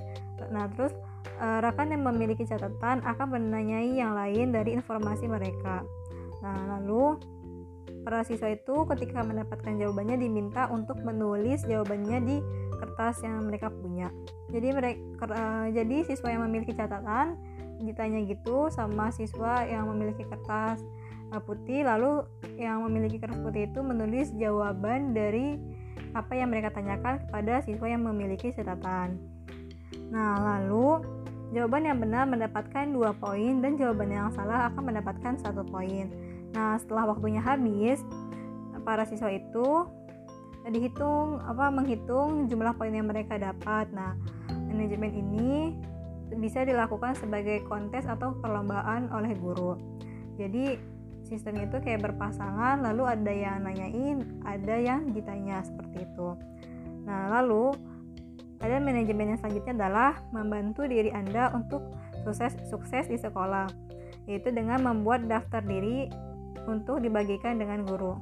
Nah, 0.52 0.67
terus 0.72 0.96
uh, 1.41 1.60
rekan 1.62 1.93
yang 1.93 2.04
memiliki 2.06 2.46
catatan 2.46 3.02
akan 3.06 3.28
menanyai 3.30 3.98
yang 3.98 4.13
lain 4.13 4.54
dari 4.54 4.74
informasi 4.78 5.30
mereka. 5.30 5.86
Nah, 6.41 6.78
lalu 6.78 7.17
para 8.08 8.24
siswa 8.24 8.48
itu 8.56 8.88
ketika 8.96 9.20
mendapatkan 9.20 9.76
jawabannya 9.76 10.15
diminta 10.15 10.72
untuk 10.72 10.96
menulis 11.04 11.67
jawabannya 11.67 12.24
di 12.24 12.39
kertas 12.80 13.20
yang 13.20 13.43
mereka 13.43 13.67
punya. 13.67 14.08
Jadi 14.48 14.67
mereka 14.72 15.28
uh, 15.28 15.67
jadi 15.67 16.08
siswa 16.08 16.32
yang 16.32 16.48
memiliki 16.48 16.72
catatan 16.72 17.36
ditanya 17.84 18.24
gitu 18.24 18.72
sama 18.72 19.12
siswa 19.12 19.67
yang 19.67 19.91
memiliki 19.91 20.24
kertas 20.24 20.80
uh, 21.36 21.41
putih 21.43 21.84
lalu 21.84 22.24
yang 22.56 22.80
memiliki 22.88 23.20
kertas 23.20 23.43
putih 23.43 23.67
itu 23.67 23.84
menulis 23.84 24.32
jawaban 24.39 25.12
dari 25.12 25.60
apa 26.15 26.32
yang 26.32 26.48
mereka 26.48 26.72
tanyakan 26.72 27.20
kepada 27.28 27.60
siswa 27.67 27.91
yang 27.91 28.08
memiliki 28.08 28.56
catatan. 28.56 29.20
Nah, 30.15 30.39
lalu 30.39 31.04
jawaban 31.52 31.84
yang 31.84 32.00
benar 32.00 32.24
mendapatkan 32.24 32.88
dua 32.88 33.12
poin 33.20 33.60
dan 33.60 33.76
jawaban 33.76 34.15
yang 34.15 34.32
salah 34.32 34.72
akan 34.72 34.96
mendapatkan 34.96 35.36
satu 35.43 35.67
poin. 35.67 36.27
Nah, 36.58 36.82
setelah 36.82 37.13
waktunya 37.13 37.38
habis, 37.38 38.02
para 38.82 39.06
siswa 39.06 39.30
itu 39.30 39.86
dihitung 40.65 41.38
apa 41.46 41.70
menghitung 41.70 42.50
jumlah 42.50 42.74
poin 42.74 42.89
yang 42.89 43.06
mereka 43.06 43.38
dapat. 43.38 43.86
Nah, 43.93 44.17
manajemen 44.50 45.13
ini 45.13 45.78
bisa 46.34 46.65
dilakukan 46.65 47.13
sebagai 47.13 47.62
kontes 47.70 48.10
atau 48.10 48.34
perlombaan 48.41 49.13
oleh 49.13 49.38
guru. 49.38 49.78
Jadi 50.41 50.76
sistemnya 51.30 51.70
itu 51.70 51.78
kayak 51.78 52.10
berpasangan, 52.10 52.82
lalu 52.82 53.06
ada 53.06 53.32
yang 53.32 53.62
nanyain, 53.62 54.26
ada 54.43 54.76
yang 54.76 55.13
ditanya 55.13 55.62
seperti 55.62 56.10
itu. 56.10 56.30
Nah, 57.06 57.38
lalu 57.38 57.78
ada 58.58 58.82
manajemen 58.82 59.38
yang 59.38 59.39
selanjutnya 59.39 59.74
adalah 59.78 60.12
membantu 60.34 60.89
diri 60.89 61.13
Anda 61.13 61.54
untuk 61.54 61.86
sukses 62.26 62.58
sukses 62.67 63.06
di 63.08 63.15
sekolah, 63.15 63.70
yaitu 64.26 64.50
dengan 64.52 64.84
membuat 64.84 65.30
daftar 65.30 65.63
diri 65.63 66.10
untuk 66.68 67.00
dibagikan 67.02 67.58
dengan 67.58 67.88
guru. 67.88 68.20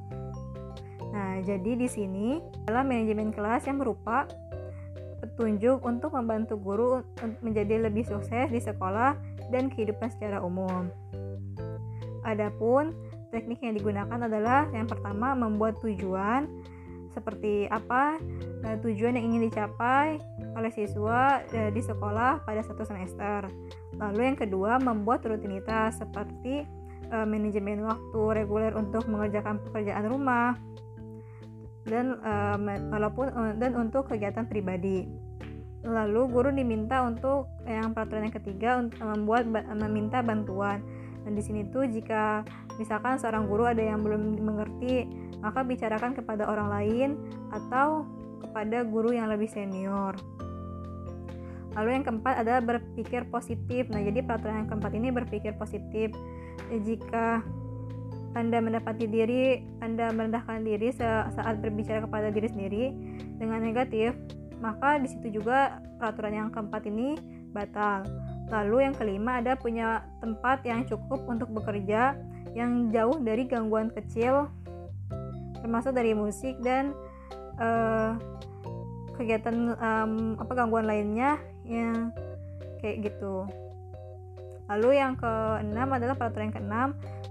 Nah, 1.12 1.42
jadi 1.42 1.76
di 1.76 1.88
sini 1.90 2.40
adalah 2.66 2.86
manajemen 2.86 3.34
kelas 3.34 3.66
yang 3.66 3.82
berupa 3.82 4.26
petunjuk 5.22 5.82
untuk 5.82 6.14
membantu 6.14 6.54
guru 6.60 6.90
menjadi 7.40 7.88
lebih 7.88 8.06
sukses 8.06 8.48
di 8.52 8.60
sekolah 8.60 9.16
dan 9.50 9.72
kehidupan 9.72 10.12
secara 10.12 10.42
umum. 10.42 10.88
Adapun 12.26 12.94
teknik 13.30 13.62
yang 13.62 13.74
digunakan 13.74 14.18
adalah 14.18 14.66
yang 14.74 14.86
pertama 14.86 15.34
membuat 15.34 15.78
tujuan 15.82 16.46
seperti 17.16 17.64
apa 17.72 18.20
nah, 18.60 18.76
tujuan 18.84 19.16
yang 19.16 19.32
ingin 19.32 19.48
dicapai 19.48 20.20
oleh 20.52 20.68
siswa 20.68 21.40
e, 21.48 21.72
di 21.72 21.80
sekolah 21.80 22.44
pada 22.44 22.60
satu 22.60 22.84
semester. 22.84 23.48
Lalu 23.96 24.20
yang 24.32 24.36
kedua 24.36 24.76
membuat 24.76 25.24
rutinitas 25.24 25.96
seperti 25.96 26.68
e, 27.08 27.18
manajemen 27.24 27.86
waktu 27.86 28.20
reguler 28.34 28.72
untuk 28.74 29.06
mengerjakan 29.06 29.62
pekerjaan 29.62 30.06
rumah, 30.10 30.58
dan 31.86 32.18
uh, 32.20 32.58
walaupun 32.90 33.30
uh, 33.30 33.54
dan 33.56 33.78
untuk 33.78 34.10
kegiatan 34.10 34.44
pribadi. 34.44 35.06
Lalu 35.86 36.26
guru 36.34 36.50
diminta 36.50 37.06
untuk 37.06 37.46
yang 37.62 37.94
peraturan 37.94 38.26
yang 38.26 38.34
ketiga 38.34 38.70
untuk 38.82 38.98
membuat 39.06 39.46
meminta 39.78 40.18
bantuan. 40.18 40.82
Dan 41.22 41.38
di 41.38 41.42
sini 41.42 41.62
tuh 41.70 41.86
jika 41.86 42.42
misalkan 42.74 43.22
seorang 43.22 43.46
guru 43.46 43.70
ada 43.70 43.78
yang 43.78 44.02
belum 44.02 44.34
mengerti, 44.42 45.06
maka 45.38 45.62
bicarakan 45.62 46.18
kepada 46.18 46.50
orang 46.50 46.74
lain 46.74 47.10
atau 47.54 48.02
kepada 48.42 48.82
guru 48.82 49.14
yang 49.14 49.30
lebih 49.30 49.46
senior. 49.46 50.18
Lalu 51.76 52.00
yang 52.00 52.04
keempat 52.08 52.34
adalah 52.40 52.60
berpikir 52.64 53.28
positif. 53.28 53.86
Nah, 53.92 54.00
jadi 54.00 54.24
peraturan 54.24 54.64
yang 54.64 54.68
keempat 54.72 54.92
ini 54.96 55.08
berpikir 55.12 55.52
positif. 55.60 56.10
Jika 56.72 57.44
anda 58.36 58.60
mendapati 58.60 59.08
diri, 59.08 59.64
Anda 59.80 60.12
merendahkan 60.12 60.60
diri 60.60 60.92
saat 60.92 61.56
berbicara 61.56 62.04
kepada 62.04 62.28
diri 62.28 62.52
sendiri 62.52 62.84
dengan 63.40 63.64
negatif, 63.64 64.12
maka 64.60 65.00
di 65.00 65.08
situ 65.08 65.40
juga 65.40 65.80
peraturan 65.96 66.44
yang 66.44 66.48
keempat 66.52 66.84
ini 66.84 67.16
batal. 67.56 68.04
Lalu 68.52 68.92
yang 68.92 68.94
kelima 68.94 69.40
ada 69.40 69.56
punya 69.56 70.04
tempat 70.20 70.60
yang 70.68 70.84
cukup 70.84 71.24
untuk 71.24 71.48
bekerja 71.48 72.12
yang 72.52 72.92
jauh 72.92 73.16
dari 73.24 73.48
gangguan 73.48 73.88
kecil 73.92 74.52
termasuk 75.60 75.96
dari 75.96 76.14
musik 76.14 76.56
dan 76.62 76.94
uh, 77.58 78.14
kegiatan 79.16 79.74
um, 79.80 80.36
apa 80.38 80.52
gangguan 80.54 80.86
lainnya 80.86 81.40
yang 81.66 82.14
kayak 82.80 83.10
gitu. 83.12 83.44
Lalu 84.66 84.98
yang 84.98 85.14
keenam 85.14 85.94
adalah 85.94 86.18
peraturan 86.18 86.50
yang 86.50 86.56
keenam 86.58 86.88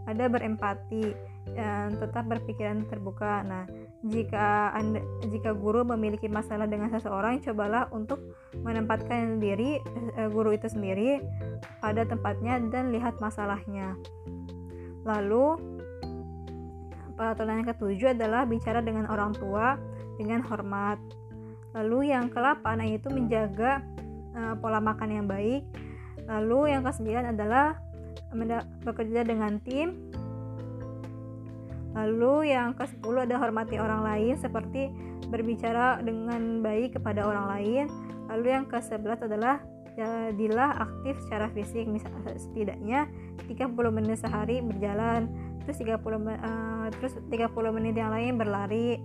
ada 0.08 0.26
berempati 0.32 1.12
dan 1.54 1.94
tetap 2.00 2.26
berpikiran 2.26 2.88
terbuka. 2.88 3.44
Nah, 3.46 3.64
jika 4.06 4.74
anda, 4.74 5.04
jika 5.30 5.54
guru 5.54 5.86
memiliki 5.86 6.26
masalah 6.32 6.66
dengan 6.66 6.90
seseorang, 6.90 7.44
cobalah 7.44 7.92
untuk 7.92 8.18
menempatkan 8.66 9.38
diri 9.38 9.78
eh, 10.18 10.30
guru 10.32 10.56
itu 10.56 10.72
sendiri 10.72 11.22
pada 11.84 12.08
tempatnya 12.08 12.58
dan 12.72 12.90
lihat 12.96 13.20
masalahnya. 13.22 13.94
Lalu 15.06 15.60
peraturan 17.14 17.62
yang 17.62 17.70
ketujuh 17.70 18.10
adalah 18.18 18.44
bicara 18.44 18.82
dengan 18.82 19.06
orang 19.12 19.36
tua 19.38 19.78
dengan 20.18 20.42
hormat. 20.44 20.98
Lalu 21.76 22.16
yang 22.16 22.32
ke-8 22.32 22.64
yaitu 22.88 23.12
menjaga 23.12 23.84
uh, 24.36 24.54
pola 24.60 24.84
makan 24.84 25.10
yang 25.10 25.26
baik. 25.26 25.64
Lalu 26.28 26.76
yang 26.76 26.84
ke-9 26.84 27.36
adalah 27.36 27.80
bekerja 28.84 29.24
dengan 29.24 29.58
tim. 29.64 30.12
Lalu 31.96 32.52
yang 32.52 32.76
ke-10 32.76 33.16
ada 33.24 33.40
hormati 33.40 33.80
orang 33.80 34.04
lain 34.04 34.36
seperti 34.36 34.92
berbicara 35.32 36.04
dengan 36.04 36.60
baik 36.60 37.00
kepada 37.00 37.24
orang 37.24 37.48
lain. 37.56 37.86
Lalu 38.28 38.48
yang 38.52 38.66
ke-11 38.68 39.32
adalah 39.32 39.64
jadilah 39.96 40.76
aktif 40.76 41.16
secara 41.24 41.48
fisik 41.56 41.88
misalnya 41.88 42.36
setidaknya 42.36 43.00
30 43.48 43.72
menit 43.96 44.20
sehari 44.20 44.60
berjalan 44.60 45.32
terus 45.64 45.80
30 45.80 46.04
uh, 46.04 46.88
terus 47.00 47.16
30 47.32 47.48
menit 47.72 47.96
yang 47.96 48.12
lain 48.12 48.36
berlari 48.36 49.00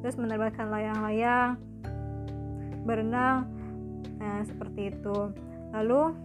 terus 0.00 0.14
menerbangkan 0.14 0.70
layang-layang 0.70 1.58
berenang 2.86 3.55
nah 4.16 4.40
seperti 4.44 4.94
itu 4.94 5.32
lalu 5.72 6.16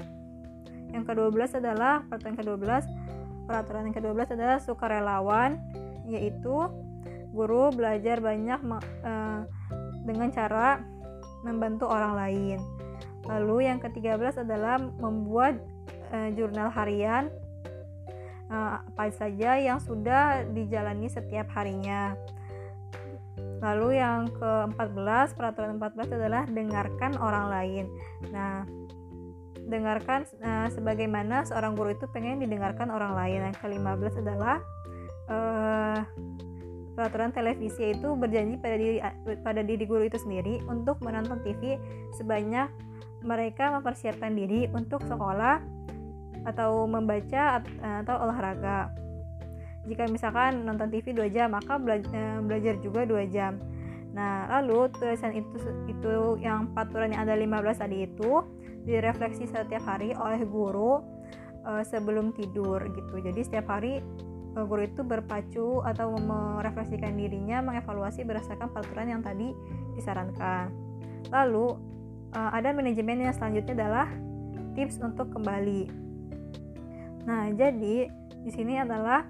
yang 0.91 1.07
ke-12 1.07 1.63
adalah 1.63 2.03
peraturan 2.07 2.35
ke-12 2.35 2.83
peraturan 3.47 3.83
yang 3.89 3.95
ke-12 3.95 4.35
adalah 4.35 4.57
sukarelawan 4.59 5.59
yaitu 6.07 6.67
guru 7.31 7.71
belajar 7.71 8.19
banyak 8.19 8.59
uh, 9.03 9.47
dengan 10.03 10.29
cara 10.33 10.83
membantu 11.41 11.89
orang 11.89 12.13
lain. 12.17 12.59
Lalu 13.25 13.69
yang 13.69 13.77
ke-13 13.79 14.45
adalah 14.45 14.77
membuat 14.77 15.61
uh, 16.11 16.29
jurnal 16.33 16.69
harian 16.73 17.31
uh, 18.51 18.83
apa 18.83 19.09
saja 19.13 19.57
yang 19.57 19.79
sudah 19.79 20.45
dijalani 20.51 21.07
setiap 21.07 21.49
harinya. 21.55 22.13
Lalu 23.61 24.01
yang 24.01 24.25
ke-14, 24.33 25.37
peraturan 25.37 25.77
14 25.77 26.17
adalah 26.17 26.43
dengarkan 26.49 27.13
orang 27.21 27.45
lain. 27.53 27.85
Nah, 28.33 28.65
dengarkan 29.69 30.25
uh, 30.41 30.67
sebagaimana 30.73 31.45
seorang 31.45 31.77
guru 31.77 31.93
itu 31.93 32.09
pengen 32.09 32.41
didengarkan 32.41 32.89
orang 32.89 33.13
lain. 33.13 33.53
Yang 33.53 33.57
ke-15 33.61 34.13
adalah 34.25 34.57
uh, 35.29 35.99
peraturan 36.97 37.31
televisi 37.31 37.95
itu 37.95 38.13
berjanji 38.17 38.59
pada 38.59 38.75
diri 38.75 38.99
pada 39.41 39.61
diri 39.63 39.85
guru 39.87 40.03
itu 40.05 40.19
sendiri 40.19 40.59
untuk 40.67 40.99
menonton 40.99 41.39
TV 41.41 41.79
sebanyak 42.19 42.67
mereka 43.23 43.71
mempersiapkan 43.71 44.33
diri 44.33 44.67
untuk 44.73 45.05
sekolah 45.05 45.61
atau 46.45 46.89
membaca 46.89 47.61
atau 48.01 48.15
olahraga. 48.17 48.89
Jika 49.89 50.05
misalkan 50.09 50.61
nonton 50.61 50.93
TV 50.93 51.13
2 51.13 51.33
jam, 51.33 51.53
maka 51.53 51.81
eh, 51.81 52.39
belajar 52.41 52.77
juga 52.81 53.05
2 53.05 53.25
jam. 53.33 53.57
Nah, 54.11 54.47
lalu 54.59 54.91
tulisan 54.91 55.31
itu 55.31 55.55
itu 55.87 56.13
yang 56.43 56.75
peraturan 56.75 57.15
yang 57.15 57.23
ada 57.23 57.35
15 57.39 57.81
tadi 57.81 57.97
itu 58.05 58.43
direfleksi 58.83 59.47
setiap 59.47 59.83
hari 59.87 60.11
oleh 60.17 60.43
guru 60.43 60.99
uh, 61.63 61.83
sebelum 61.85 62.35
tidur 62.35 62.81
gitu. 62.91 63.23
Jadi 63.23 63.39
setiap 63.45 63.71
hari 63.71 64.03
uh, 64.57 64.65
guru 64.67 64.83
itu 64.83 65.01
berpacu 65.05 65.79
atau 65.85 66.11
merefleksikan 66.17 67.15
dirinya, 67.15 67.63
mengevaluasi 67.63 68.27
berdasarkan 68.27 68.67
peraturan 68.75 69.07
yang 69.15 69.21
tadi 69.23 69.55
disarankan. 69.95 70.73
Lalu 71.31 71.77
uh, 72.35 72.51
ada 72.51 72.75
manajemen 72.75 73.23
yang 73.23 73.33
selanjutnya 73.33 73.73
adalah 73.79 74.07
tips 74.75 74.99
untuk 74.99 75.31
kembali. 75.31 75.87
Nah, 77.27 77.53
jadi 77.53 78.09
di 78.41 78.51
sini 78.51 78.81
adalah 78.81 79.23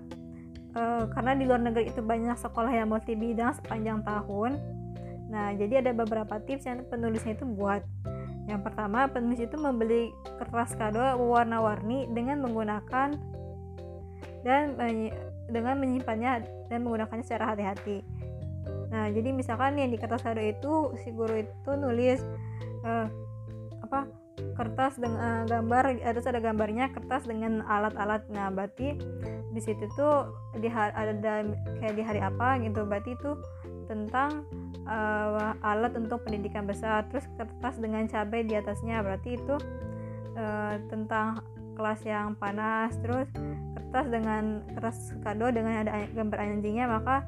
uh, 0.76 1.04
karena 1.12 1.32
di 1.36 1.44
luar 1.48 1.62
negeri 1.62 1.92
itu 1.92 2.02
banyak 2.04 2.38
sekolah 2.40 2.72
yang 2.72 2.92
multi 2.92 3.16
bidang 3.16 3.56
sepanjang 3.58 4.04
tahun. 4.04 4.60
Nah, 5.32 5.56
jadi 5.56 5.80
ada 5.80 5.96
beberapa 5.96 6.44
tips 6.44 6.68
yang 6.68 6.84
penulisnya 6.92 7.40
itu 7.40 7.48
buat. 7.48 7.84
Yang 8.52 8.62
pertama, 8.68 9.08
penulis 9.08 9.40
itu 9.40 9.56
membeli 9.56 10.12
kertas 10.36 10.76
kado 10.76 11.00
warna-warni 11.22 12.12
dengan 12.12 12.44
menggunakan 12.44 13.16
dan 14.44 14.76
dengan 15.48 15.76
menyimpannya 15.80 16.44
dan 16.68 16.80
menggunakannya 16.84 17.24
secara 17.24 17.56
hati-hati. 17.56 18.04
Nah, 18.92 19.08
jadi 19.08 19.32
misalkan 19.32 19.80
yang 19.80 19.88
di 19.88 19.96
kertas 19.96 20.20
kado 20.20 20.44
itu 20.44 20.92
si 21.00 21.16
guru 21.16 21.40
itu 21.40 21.72
nulis 21.80 22.20
uh, 22.84 23.08
apa 23.88 24.21
kertas 24.58 25.00
dengan 25.00 25.44
uh, 25.44 25.46
gambar 25.48 25.84
harus 26.02 26.26
ada 26.28 26.40
gambarnya 26.42 26.92
kertas 26.94 27.26
dengan 27.26 27.66
alat-alat. 27.66 28.28
Nah, 28.30 28.50
berarti 28.54 28.98
di 29.52 29.62
situ 29.62 29.88
tuh 29.96 30.32
di 30.58 30.70
ada 30.72 31.44
kayak 31.80 31.96
di 31.96 32.04
hari 32.04 32.22
apa 32.22 32.60
gitu. 32.62 32.86
Berarti 32.86 33.16
itu 33.16 33.32
tentang 33.90 34.46
uh, 34.88 35.54
alat 35.66 35.94
untuk 35.98 36.24
pendidikan 36.24 36.66
besar. 36.68 37.08
Terus 37.10 37.26
kertas 37.36 37.80
dengan 37.82 38.06
cabai 38.08 38.46
di 38.46 38.56
atasnya 38.56 39.02
berarti 39.02 39.36
itu 39.36 39.56
uh, 40.38 40.76
tentang 40.88 41.44
kelas 41.76 42.02
yang 42.06 42.38
panas. 42.38 42.96
Terus 43.02 43.28
kertas 43.76 44.08
dengan 44.08 44.64
kertas 44.72 44.98
kado 45.20 45.52
dengan 45.52 45.84
ada 45.84 46.08
gambar 46.16 46.40
anjingnya 46.40 46.88
maka 46.88 47.28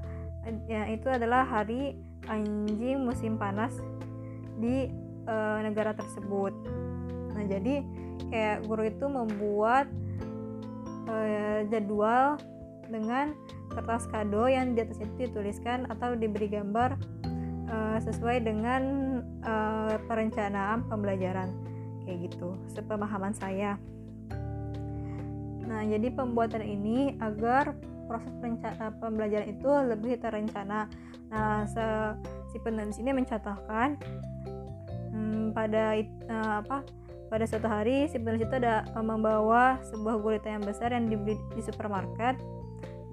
ya 0.67 0.87
itu 0.91 1.07
adalah 1.07 1.47
hari 1.47 1.95
anjing 2.27 3.03
musim 3.03 3.35
panas 3.35 3.75
di 4.59 4.87
e, 5.27 5.35
negara 5.63 5.95
tersebut. 5.95 6.53
Nah, 7.33 7.43
jadi 7.49 7.81
kayak 8.29 8.57
guru 8.69 8.83
itu 8.87 9.05
membuat 9.09 9.89
e, 11.09 11.17
jadwal 11.69 12.37
dengan 12.87 13.33
kertas 13.73 14.05
kado 14.09 14.45
yang 14.45 14.77
di 14.77 14.85
atas 14.85 15.01
itu 15.01 15.29
dituliskan 15.29 15.89
atau 15.89 16.13
diberi 16.13 16.49
gambar 16.49 16.97
e, 17.69 17.77
sesuai 18.05 18.45
dengan 18.45 18.81
e, 19.41 19.53
perencanaan 20.05 20.85
pembelajaran 20.87 21.49
kayak 22.05 22.29
gitu, 22.29 22.53
sepemahaman 22.71 23.33
saya. 23.33 23.79
Nah, 25.63 25.81
jadi 25.87 26.13
pembuatan 26.13 26.61
ini 26.61 27.17
agar 27.17 27.73
proses 28.05 28.35
pembelajaran 28.99 29.47
itu 29.47 29.69
lebih 29.89 30.19
terencana. 30.19 30.91
Nah, 31.33 31.65
se 31.65 31.85
si 32.53 32.61
penulis 32.61 33.01
ini 33.01 33.09
mencatatkan 33.15 33.97
hmm, 35.09 35.57
pada 35.57 35.97
uh, 36.29 36.53
apa 36.61 36.85
pada 37.33 37.49
suatu 37.49 37.65
hari 37.65 38.05
si 38.13 38.21
penulis 38.21 38.45
itu 38.45 38.53
ada 38.61 38.85
uh, 38.93 39.01
membawa 39.01 39.81
sebuah 39.89 40.21
gurita 40.21 40.53
yang 40.53 40.61
besar 40.61 40.93
yang 40.93 41.09
dibeli 41.09 41.33
di 41.57 41.65
supermarket. 41.65 42.37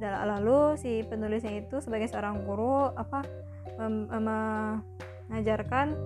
Lalu 0.01 0.77
si 0.77 1.01
penulisnya 1.09 1.61
itu 1.61 1.81
sebagai 1.81 2.09
seorang 2.09 2.45
guru 2.45 2.89
apa 2.93 3.25
mengajarkan 5.29 5.97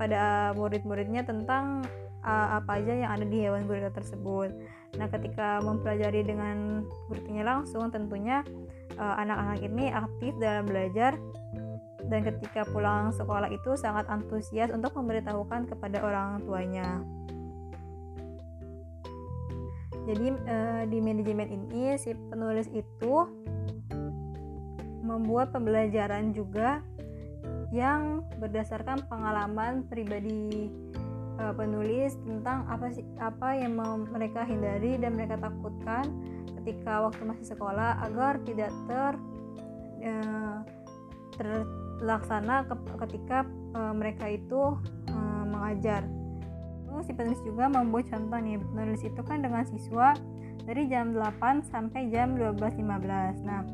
pada 0.00 0.52
murid-muridnya 0.56 1.28
tentang 1.28 1.84
uh, 2.24 2.56
apa 2.56 2.80
aja 2.80 2.92
yang 2.92 3.12
ada 3.12 3.24
di 3.28 3.44
hewan 3.44 3.68
gurita 3.68 3.92
tersebut. 3.92 4.52
Nah, 5.00 5.08
ketika 5.08 5.60
mempelajari 5.64 6.24
dengan 6.24 6.84
gurunya 7.08 7.40
langsung, 7.48 7.88
tentunya 7.88 8.44
eh, 8.92 9.14
anak-anak 9.24 9.64
uh, 9.64 9.64
ini 9.64 9.88
aktif 9.88 10.36
dalam 10.36 10.68
belajar 10.68 11.16
dan 12.12 12.20
ketika 12.28 12.68
pulang 12.68 13.08
sekolah 13.08 13.48
itu 13.48 13.72
sangat 13.72 14.04
antusias 14.12 14.68
untuk 14.68 14.92
memberitahukan 14.92 15.64
kepada 15.64 16.04
orang 16.04 16.44
tuanya. 16.44 17.00
Jadi 20.02 20.26
uh, 20.34 20.82
di 20.90 20.98
manajemen 20.98 21.48
ini 21.48 21.94
si 21.94 22.10
penulis 22.30 22.66
itu 22.74 23.14
membuat 25.02 25.50
pembelajaran 25.54 26.34
juga 26.34 26.82
yang 27.74 28.26
berdasarkan 28.38 29.06
pengalaman 29.08 29.86
pribadi 29.88 30.70
uh, 31.40 31.54
penulis 31.56 32.14
tentang 32.22 32.68
apa 32.68 32.92
sih 32.92 33.06
apa 33.18 33.56
yang 33.56 33.78
mereka 34.12 34.44
hindari 34.44 35.00
dan 35.00 35.16
mereka 35.16 35.40
takutkan 35.40 36.04
ketika 36.62 37.08
waktu 37.08 37.22
masih 37.26 37.46
sekolah 37.48 37.98
agar 38.06 38.38
tidak 38.44 38.70
ter 38.86 39.12
uh, 40.06 40.58
terlaksana 41.38 42.68
ke, 42.68 42.74
ketika 43.08 43.48
uh, 43.74 43.94
mereka 43.96 44.30
itu 44.30 44.78
uh, 45.10 45.44
mengajar. 45.48 46.06
Si 47.02 47.12
penulis 47.12 47.42
juga 47.42 47.66
membuat 47.66 48.08
contoh 48.10 48.38
nih 48.38 48.58
penulis 48.58 49.02
itu 49.02 49.20
kan 49.26 49.42
dengan 49.42 49.66
siswa 49.66 50.14
dari 50.62 50.86
jam 50.86 51.10
8 51.14 51.66
sampai 51.66 52.08
jam 52.10 52.38
12.15. 52.38 53.42
Nah, 53.42 53.66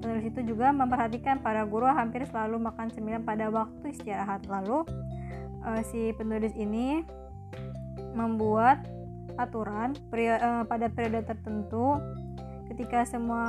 penulis 0.00 0.24
itu 0.30 0.40
juga 0.54 0.70
memperhatikan 0.70 1.42
para 1.42 1.66
guru 1.66 1.90
hampir 1.90 2.24
selalu 2.30 2.62
makan 2.62 2.88
cemilan 2.90 3.22
pada 3.26 3.50
waktu 3.50 3.90
istirahat. 3.90 4.46
Lalu 4.46 4.86
uh, 5.66 5.80
si 5.84 6.14
penulis 6.16 6.54
ini 6.56 7.02
membuat 8.14 8.86
aturan 9.38 9.94
uh, 10.12 10.64
pada 10.66 10.86
periode 10.90 11.22
tertentu 11.24 12.00
ketika 12.70 13.02
semua 13.02 13.44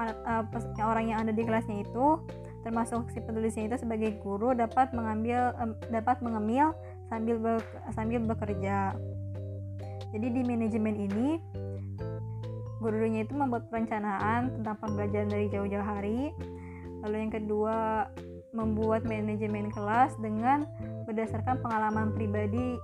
uh, 0.00 0.44
orang 0.80 1.12
yang 1.12 1.18
ada 1.20 1.32
di 1.36 1.44
kelasnya 1.44 1.84
itu 1.84 2.20
termasuk 2.64 3.12
si 3.12 3.20
penulisnya 3.20 3.68
itu 3.68 3.76
sebagai 3.76 4.16
guru 4.24 4.56
dapat 4.56 4.96
mengambil 4.96 5.52
um, 5.60 5.76
dapat 5.92 6.16
mengemil 6.24 6.72
sambil 7.08 7.36
be 7.38 7.52
sambil 7.92 8.20
bekerja. 8.24 8.96
Jadi 10.14 10.26
di 10.30 10.42
manajemen 10.46 10.94
ini 10.94 11.28
gurunya 12.78 13.24
itu 13.24 13.32
membuat 13.32 13.72
perencanaan 13.72 14.60
tentang 14.60 14.76
pembelajaran 14.78 15.30
dari 15.32 15.46
jauh-jauh 15.48 15.82
hari. 15.82 16.30
Lalu 17.02 17.16
yang 17.28 17.32
kedua 17.32 18.08
membuat 18.54 19.02
manajemen 19.04 19.72
kelas 19.74 20.14
dengan 20.22 20.68
berdasarkan 21.04 21.58
pengalaman 21.60 22.14
pribadi 22.14 22.78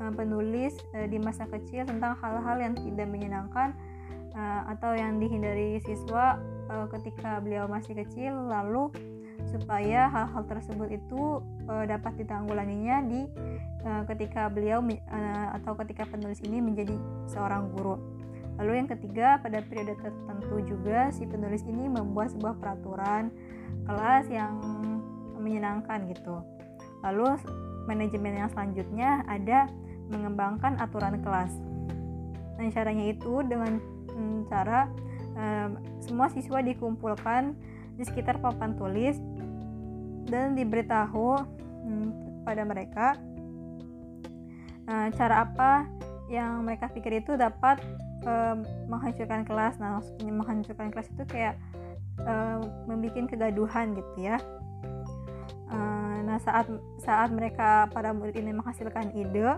uh, 0.00 0.12
penulis 0.16 0.74
uh, 0.96 1.06
di 1.06 1.20
masa 1.20 1.44
kecil 1.46 1.84
tentang 1.84 2.16
hal-hal 2.18 2.56
yang 2.56 2.74
tidak 2.74 3.06
menyenangkan 3.06 3.76
uh, 4.32 4.70
atau 4.72 4.96
yang 4.96 5.20
dihindari 5.20 5.78
siswa 5.84 6.40
ketika 6.70 7.42
beliau 7.42 7.66
masih 7.66 7.98
kecil 7.98 8.30
lalu 8.46 8.94
supaya 9.48 10.10
hal-hal 10.12 10.42
tersebut 10.44 10.88
itu 10.92 11.40
uh, 11.70 11.84
dapat 11.88 12.20
ditanggulanginya 12.20 12.96
di 13.08 13.24
uh, 13.86 14.02
ketika 14.10 14.52
beliau 14.52 14.84
uh, 14.84 15.48
atau 15.56 15.72
ketika 15.80 16.04
penulis 16.08 16.40
ini 16.44 16.60
menjadi 16.60 16.96
seorang 17.30 17.72
guru. 17.72 17.96
Lalu 18.60 18.84
yang 18.84 18.88
ketiga, 18.92 19.40
pada 19.40 19.64
periode 19.64 19.96
tertentu 19.96 20.60
juga 20.68 21.08
si 21.16 21.24
penulis 21.24 21.64
ini 21.64 21.88
membuat 21.88 22.36
sebuah 22.36 22.60
peraturan 22.60 23.32
kelas 23.88 24.28
yang 24.28 24.60
menyenangkan 25.40 26.04
gitu. 26.12 26.44
Lalu 27.00 27.40
manajemen 27.88 28.36
yang 28.36 28.50
selanjutnya 28.52 29.24
ada 29.24 29.64
mengembangkan 30.12 30.76
aturan 30.76 31.16
kelas. 31.24 31.48
Nah, 32.60 32.68
caranya 32.68 33.08
itu 33.08 33.40
dengan 33.48 33.80
hmm, 34.12 34.44
cara 34.52 34.92
um, 35.32 35.80
semua 36.04 36.28
siswa 36.28 36.60
dikumpulkan 36.60 37.56
di 38.00 38.08
sekitar 38.08 38.40
papan 38.40 38.72
tulis 38.80 39.20
dan 40.24 40.56
diberitahu 40.56 41.36
hmm, 41.84 42.08
pada 42.48 42.64
mereka 42.64 43.20
uh, 44.88 45.12
cara 45.12 45.44
apa 45.44 45.84
yang 46.32 46.64
mereka 46.64 46.88
pikir 46.88 47.20
itu 47.20 47.36
dapat 47.36 47.82
um, 48.24 48.62
menghancurkan 48.86 49.42
kelas. 49.44 49.76
Nah, 49.82 49.98
maksudnya 49.98 50.32
menghancurkan 50.32 50.88
kelas 50.94 51.10
itu 51.12 51.24
kayak 51.26 51.58
um, 52.22 52.64
membuat 52.86 53.28
kegaduhan 53.28 53.92
gitu 53.98 54.14
ya. 54.16 54.38
Uh, 55.70 56.18
nah 56.26 56.38
saat 56.42 56.66
saat 56.98 57.30
mereka 57.30 57.86
para 57.94 58.10
murid 58.10 58.34
ini 58.38 58.50
menghasilkan 58.50 59.14
ide, 59.14 59.54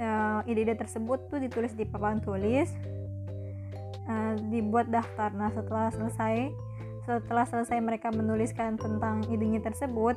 uh, 0.00 0.40
ide-ide 0.44 0.76
tersebut 0.76 1.28
tuh 1.32 1.40
ditulis 1.40 1.72
di 1.72 1.88
papan 1.88 2.20
tulis, 2.20 2.68
uh, 4.08 4.36
dibuat 4.52 4.92
daftar. 4.92 5.32
Nah 5.32 5.48
setelah 5.52 5.88
selesai 5.92 6.52
setelah 7.02 7.44
selesai 7.48 7.78
mereka 7.82 8.14
menuliskan 8.14 8.78
tentang 8.78 9.26
idenya 9.28 9.58
tersebut, 9.58 10.14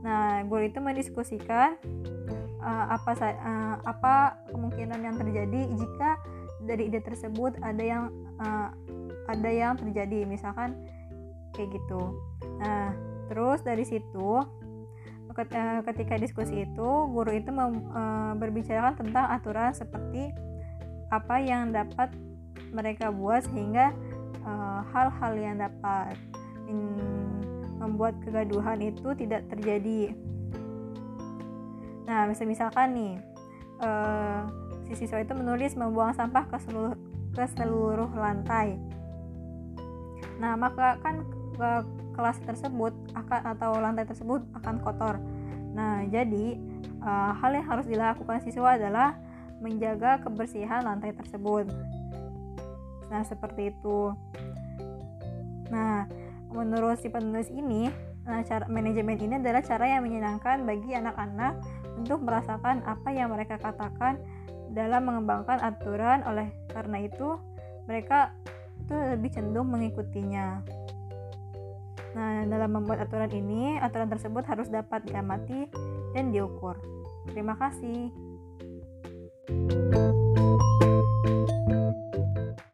nah 0.00 0.40
guru 0.48 0.66
itu 0.66 0.80
mendiskusikan 0.80 1.76
uh, 2.64 2.84
apa 2.96 3.12
uh, 3.20 3.76
apa 3.84 4.40
kemungkinan 4.50 5.00
yang 5.04 5.16
terjadi 5.20 5.60
jika 5.76 6.16
dari 6.62 6.88
ide 6.88 7.04
tersebut 7.04 7.58
ada 7.60 7.82
yang 7.82 8.04
uh, 8.40 8.72
ada 9.28 9.50
yang 9.50 9.76
terjadi, 9.76 10.24
misalkan 10.24 10.74
kayak 11.52 11.68
gitu. 11.76 12.16
Nah 12.58 13.12
Terus 13.32 13.64
dari 13.64 13.84
situ 13.88 14.44
ketika 15.88 16.20
diskusi 16.20 16.68
itu 16.68 16.90
guru 17.08 17.32
itu 17.32 17.48
mem, 17.48 17.80
e, 17.88 18.02
berbicarakan 18.36 19.00
tentang 19.00 19.32
aturan 19.32 19.72
seperti 19.72 20.28
apa 21.08 21.40
yang 21.40 21.72
dapat 21.72 22.12
mereka 22.76 23.08
buat 23.08 23.40
sehingga 23.48 23.96
eh, 24.40 24.80
hal-hal 24.92 25.32
yang 25.36 25.56
dapat 25.60 26.16
membuat 27.82 28.16
kegaduhan 28.22 28.78
itu 28.80 29.12
tidak 29.18 29.44
terjadi. 29.50 30.14
Nah, 32.08 32.24
misal 32.30 32.48
misalkan 32.48 32.96
nih 32.96 33.14
e, 33.82 33.90
si 34.88 35.04
siswa 35.04 35.20
itu 35.20 35.34
menulis 35.36 35.74
membuang 35.76 36.14
sampah 36.16 36.48
ke 36.48 36.56
seluruh 36.62 36.94
ke 37.34 37.44
seluruh 37.52 38.08
lantai. 38.14 38.78
Nah, 40.38 40.54
maka 40.56 40.96
kan 41.02 41.26
kelas 42.12 42.38
tersebut 42.44 42.92
akan 43.14 43.40
atau 43.56 43.76
lantai 43.80 44.04
tersebut 44.06 44.40
akan 44.62 44.74
kotor. 44.80 45.16
Nah, 45.72 46.04
jadi 46.08 46.60
uh, 47.00 47.32
hal 47.36 47.56
yang 47.56 47.66
harus 47.66 47.86
dilakukan 47.88 48.44
siswa 48.44 48.76
adalah 48.76 49.16
menjaga 49.62 50.20
kebersihan 50.20 50.84
lantai 50.84 51.14
tersebut. 51.16 51.70
Nah, 53.12 53.22
seperti 53.28 53.76
itu. 53.76 54.16
Nah, 55.68 56.08
menurut 56.48 56.96
si 56.96 57.12
penulis 57.12 57.52
ini, 57.52 57.92
nah, 58.24 58.40
cara 58.40 58.64
manajemen 58.72 59.20
ini 59.20 59.36
adalah 59.36 59.60
cara 59.60 59.84
yang 59.84 60.08
menyenangkan 60.08 60.64
bagi 60.64 60.96
anak-anak 60.96 61.60
untuk 62.00 62.24
merasakan 62.24 62.80
apa 62.88 63.12
yang 63.12 63.28
mereka 63.28 63.60
katakan 63.60 64.16
dalam 64.72 65.04
mengembangkan 65.04 65.60
aturan. 65.60 66.24
Oleh 66.24 66.48
karena 66.72 67.04
itu, 67.04 67.36
mereka 67.84 68.32
itu 68.80 68.96
lebih 68.96 69.28
cenderung 69.28 69.68
mengikutinya. 69.68 70.64
Nah, 72.12 72.44
dalam 72.44 72.76
membuat 72.76 73.08
aturan 73.08 73.32
ini, 73.32 73.80
aturan 73.80 74.08
tersebut 74.08 74.44
harus 74.44 74.68
dapat 74.68 75.04
diamati 75.08 75.68
dan 76.12 76.32
diukur. 76.32 76.76
Terima 77.32 77.56
kasih. 77.56 78.12